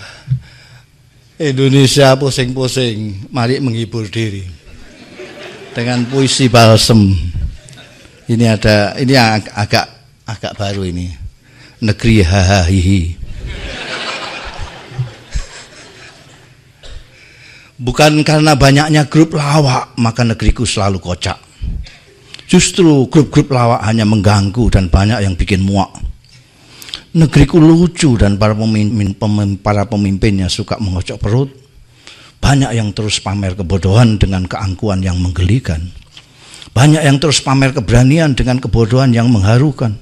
Indonesia 1.36 2.16
pusing-pusing, 2.16 3.28
mari 3.28 3.60
menghibur 3.60 4.08
diri 4.08 4.48
dengan 5.76 6.08
puisi 6.08 6.48
balsem. 6.48 7.12
Ini 8.24 8.56
ada, 8.56 8.96
ini 8.96 9.12
agak 9.20 9.84
agak 10.24 10.56
baru 10.56 10.88
ini. 10.88 11.12
Negeri 11.84 12.24
hahaha 12.24 12.72
Bukan 17.84 18.24
karena 18.24 18.56
banyaknya 18.56 19.04
grup 19.12 19.36
lawak 19.36 19.92
maka 20.00 20.24
negeriku 20.24 20.64
selalu 20.64 21.04
kocak. 21.04 21.36
Justru 22.48 23.04
grup-grup 23.12 23.52
lawak 23.52 23.84
hanya 23.84 24.08
mengganggu 24.08 24.72
dan 24.72 24.88
banyak 24.88 25.20
yang 25.20 25.36
bikin 25.36 25.60
muak. 25.60 25.92
Negeriku 27.12 27.60
lucu 27.60 28.16
dan 28.16 28.40
para 28.40 28.56
pemimpin, 28.56 29.12
para 29.60 29.84
pemimpinnya 29.84 30.48
suka 30.48 30.80
mengocok 30.80 31.20
perut. 31.20 31.50
Banyak 32.40 32.72
yang 32.72 32.92
terus 32.96 33.20
pamer 33.20 33.52
kebodohan 33.52 34.16
dengan 34.16 34.48
keangkuhan 34.48 35.04
yang 35.04 35.20
menggelikan. 35.20 35.84
Banyak 36.72 37.04
yang 37.04 37.20
terus 37.20 37.44
pamer 37.44 37.76
keberanian 37.76 38.32
dengan 38.32 38.64
kebodohan 38.64 39.12
yang 39.12 39.28
mengharukan. 39.28 39.96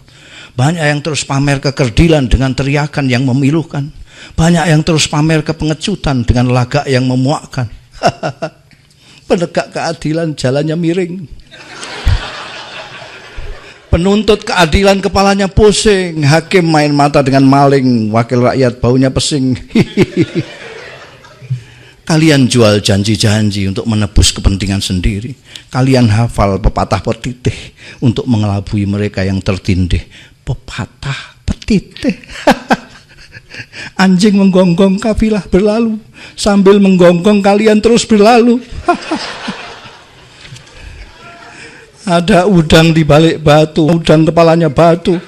Banyak 0.54 0.86
yang 0.86 1.00
terus 1.02 1.26
pamer 1.26 1.58
kekerdilan 1.58 2.30
dengan 2.30 2.54
teriakan 2.54 3.10
yang 3.10 3.26
memilukan. 3.26 3.90
Banyak 4.32 4.64
yang 4.68 4.80
terus 4.82 5.06
pamer 5.06 5.44
kepengecutan 5.44 6.24
dengan 6.26 6.50
laga 6.50 6.82
yang 6.88 7.06
memuakkan. 7.06 7.68
Penegak 9.28 9.72
keadilan 9.72 10.34
jalannya 10.34 10.76
miring. 10.76 11.14
Penuntut 13.92 14.48
keadilan 14.48 15.04
kepalanya 15.04 15.52
pusing, 15.52 16.24
hakim 16.24 16.64
main 16.64 16.96
mata 16.96 17.20
dengan 17.20 17.44
maling, 17.44 18.08
wakil 18.08 18.40
rakyat 18.48 18.80
baunya 18.80 19.12
pesing. 19.12 19.52
Kalian 22.08 22.48
jual 22.48 22.80
janji-janji 22.80 23.68
untuk 23.68 23.84
menebus 23.84 24.32
kepentingan 24.32 24.80
sendiri. 24.80 25.36
Kalian 25.68 26.08
hafal 26.08 26.56
pepatah 26.56 27.04
petitih 27.04 27.76
untuk 28.00 28.24
mengelabui 28.24 28.88
mereka 28.88 29.22
yang 29.28 29.44
tertindih. 29.44 30.02
Pepatah 30.40 31.36
petitih. 31.44 32.16
Anjing 33.96 34.40
menggonggong 34.40 34.96
kafilah 34.98 35.44
berlalu 35.46 36.00
sambil 36.34 36.80
menggonggong 36.80 37.44
kalian 37.44 37.78
terus 37.78 38.04
berlalu. 38.08 38.60
Ada 42.02 42.50
udang 42.50 42.90
di 42.90 43.06
balik 43.06 43.38
batu, 43.38 43.86
udang 43.86 44.26
kepalanya 44.26 44.66
batu. 44.66 45.14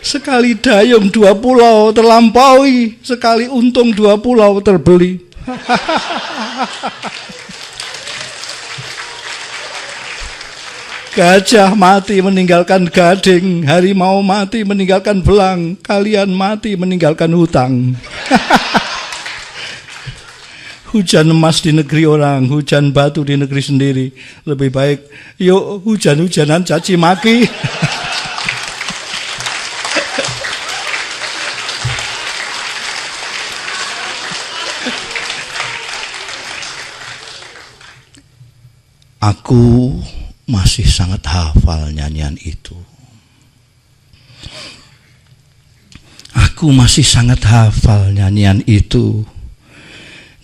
Sekali 0.00 0.56
dayung 0.56 1.12
dua 1.12 1.36
pulau 1.36 1.92
terlampaui, 1.92 2.96
sekali 3.04 3.44
untung 3.50 3.92
dua 3.92 4.16
pulau 4.16 4.62
terbeli. 4.64 5.20
Gajah 11.16 11.72
mati 11.72 12.20
meninggalkan 12.20 12.92
gading, 12.92 13.64
harimau 13.64 14.20
mati 14.20 14.68
meninggalkan 14.68 15.24
belang, 15.24 15.72
kalian 15.80 16.28
mati 16.28 16.76
meninggalkan 16.76 17.32
hutang. 17.32 17.96
hujan 20.92 21.32
emas 21.32 21.64
di 21.64 21.72
negeri 21.72 22.04
orang, 22.04 22.44
hujan 22.52 22.92
batu 22.92 23.24
di 23.24 23.32
negeri 23.32 23.62
sendiri. 23.64 24.12
Lebih 24.44 24.68
baik 24.68 25.08
yuk 25.40 25.88
hujan-hujanan 25.88 26.68
caci 26.68 27.00
maki. 27.00 27.48
Aku 39.24 39.96
masih 40.46 40.86
sangat 40.86 41.26
hafal 41.26 41.90
nyanyian 41.90 42.38
itu. 42.38 42.78
Aku 46.32 46.70
masih 46.70 47.02
sangat 47.02 47.42
hafal 47.42 48.14
nyanyian 48.14 48.62
itu. 48.64 49.26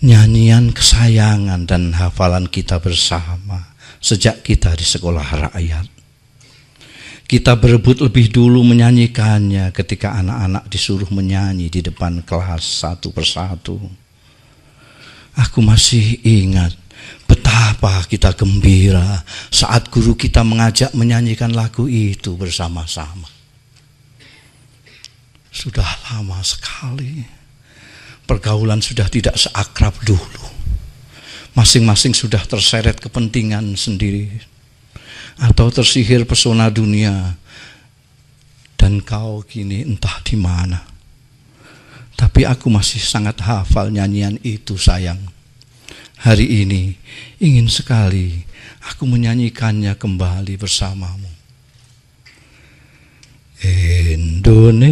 Nyanyian 0.03 0.75
kesayangan 0.75 1.63
dan 1.63 1.95
hafalan 1.95 2.51
kita 2.51 2.83
bersama 2.83 3.71
sejak 4.03 4.43
kita 4.43 4.75
di 4.75 4.83
sekolah 4.83 5.23
rakyat. 5.47 5.87
Kita 7.23 7.55
berebut 7.55 8.03
lebih 8.03 8.27
dulu 8.27 8.67
menyanyikannya 8.67 9.71
ketika 9.71 10.19
anak-anak 10.19 10.67
disuruh 10.67 11.07
menyanyi 11.07 11.71
di 11.71 11.79
depan 11.79 12.19
kelas 12.19 12.83
satu 12.83 13.15
persatu. 13.15 13.79
Aku 15.39 15.63
masih 15.63 16.19
ingat 16.21 16.75
Betapa 17.53 18.01
kita 18.09 18.33
gembira 18.33 19.21
saat 19.53 19.85
guru 19.93 20.17
kita 20.17 20.41
mengajak 20.41 20.89
menyanyikan 20.97 21.53
lagu 21.53 21.85
itu 21.85 22.33
bersama-sama. 22.33 23.29
Sudah 25.53 25.85
lama 26.09 26.41
sekali. 26.41 27.21
Pergaulan 28.25 28.81
sudah 28.81 29.05
tidak 29.05 29.37
seakrab 29.37 29.93
dulu. 30.01 30.45
Masing-masing 31.53 32.17
sudah 32.17 32.41
terseret 32.41 32.97
kepentingan 32.97 33.77
sendiri. 33.77 34.33
Atau 35.37 35.69
tersihir 35.69 36.25
pesona 36.25 36.73
dunia. 36.73 37.37
Dan 38.81 39.05
kau 39.05 39.45
kini 39.45 39.85
entah 39.85 40.25
di 40.25 40.41
mana. 40.41 40.81
Tapi 42.17 42.49
aku 42.49 42.73
masih 42.73 42.97
sangat 42.97 43.45
hafal 43.45 43.93
nyanyian 43.93 44.41
itu 44.41 44.73
sayang 44.73 45.32
hari 46.23 46.63
ini 46.63 46.95
ingin 47.43 47.67
sekali 47.67 48.47
aku 48.79 49.03
menyanyikannya 49.03 49.91
kembali 49.99 50.55
bersamamu. 50.55 51.27
Indonesia 54.03 54.91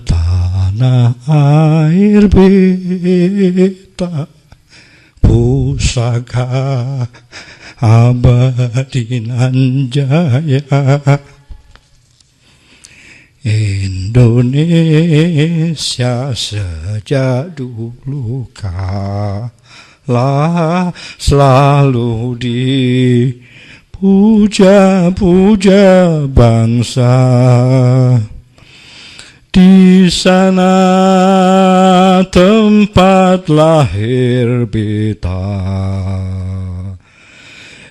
tanah 0.00 1.12
air 1.28 2.24
beta 2.28 4.24
pusaka 5.20 6.48
abadi 7.80 9.24
nan 9.24 9.88
jaya 9.92 10.60
Indonesia 13.40 14.68
sejak 16.36 17.56
dulu 17.56 18.44
kalah 18.52 19.32
selalu 21.16 22.36
dipuja-puja 23.96 25.80
bangsa. 26.28 27.16
Di 29.50 30.06
sana 30.12 30.76
tempat 32.28 33.48
lahir 33.48 34.68
beta 34.68 35.42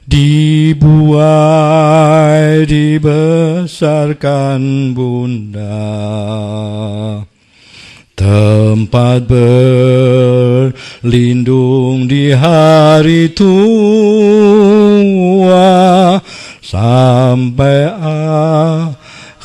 dibuai 0.09 1.21
dibesarkan 2.65 4.61
bunda. 4.97 5.85
Tempat 8.17 9.31
berlindung 11.05 12.09
di 12.09 12.33
hari 12.35 13.31
tua 13.31 13.55
sampai 16.59 17.87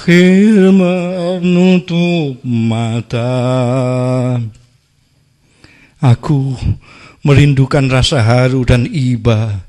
akhir 0.03 0.75
menutup 0.75 2.43
mata. 2.43 3.31
Aku 6.03 6.59
merindukan 7.23 7.87
rasa 7.87 8.21
haru 8.27 8.67
dan 8.67 8.91
iba 8.91 9.63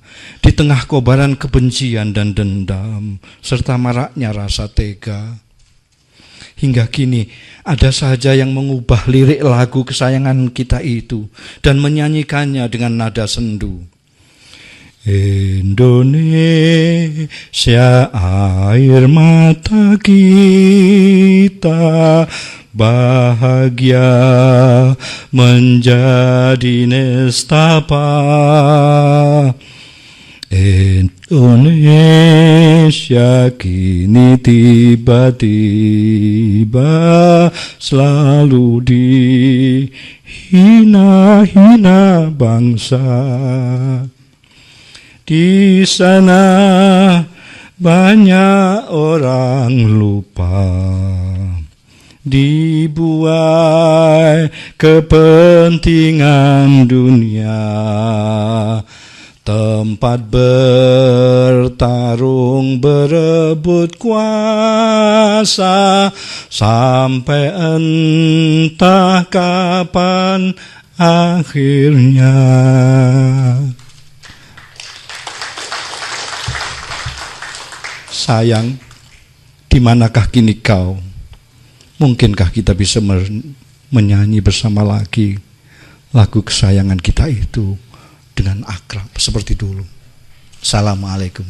tengah 0.55 0.87
kobaran 0.87 1.35
kebencian 1.35 2.15
dan 2.15 2.31
dendam, 2.31 3.19
serta 3.43 3.75
maraknya 3.75 4.31
rasa 4.31 4.71
tega. 4.71 5.35
Hingga 6.55 6.87
kini 6.87 7.27
ada 7.67 7.91
saja 7.91 8.31
yang 8.31 8.55
mengubah 8.55 9.11
lirik 9.11 9.43
lagu 9.43 9.83
kesayangan 9.83 10.55
kita 10.55 10.79
itu 10.79 11.27
dan 11.59 11.83
menyanyikannya 11.83 12.63
dengan 12.71 12.95
nada 12.95 13.27
sendu. 13.27 13.83
Indonesia 15.05 16.49
air 18.09 19.05
mata 19.05 20.01
kita 20.01 22.25
bahagia 22.73 24.09
menjadi 25.29 26.89
nestapa 26.89 28.09
Indonesia 31.35 31.91
kini 33.59 34.39
tiba-tiba 34.39 35.51
selalu 37.75 38.79
dihina-hina 40.47 42.31
bangsa. 42.31 43.03
Di 45.27 45.83
sana 45.83 46.39
banyak 47.75 48.87
orang 48.87 49.75
lupa 49.75 50.71
dibuai 52.23 53.27
kepentingan 54.79 56.87
dunia 56.87 57.59
tempat 59.45 60.25
bertarung 60.25 62.01
berebut 62.81 63.93
kuasa 64.01 66.09
sampai 66.49 67.53
entah 67.53 69.21
kapan 69.29 70.49
akhirnya. 70.97 72.33
Sayang 78.09 78.81
di 79.69 79.77
manakah 79.77 80.25
kini 80.33 80.57
kau? 80.57 80.97
Mungkinkah 82.01 82.49
kita 82.49 82.73
bisa 82.73 82.97
menyanyi 83.93 84.41
bersama 84.41 84.81
lagi? 84.81 85.37
Lagu 86.09 86.41
kesayangan 86.41 86.97
kita 86.97 87.29
itu 87.29 87.77
dengan 88.35 88.67
akrab 88.67 89.07
seperti 89.15 89.55
dulu. 89.55 89.87
Assalamualaikum 90.59 91.47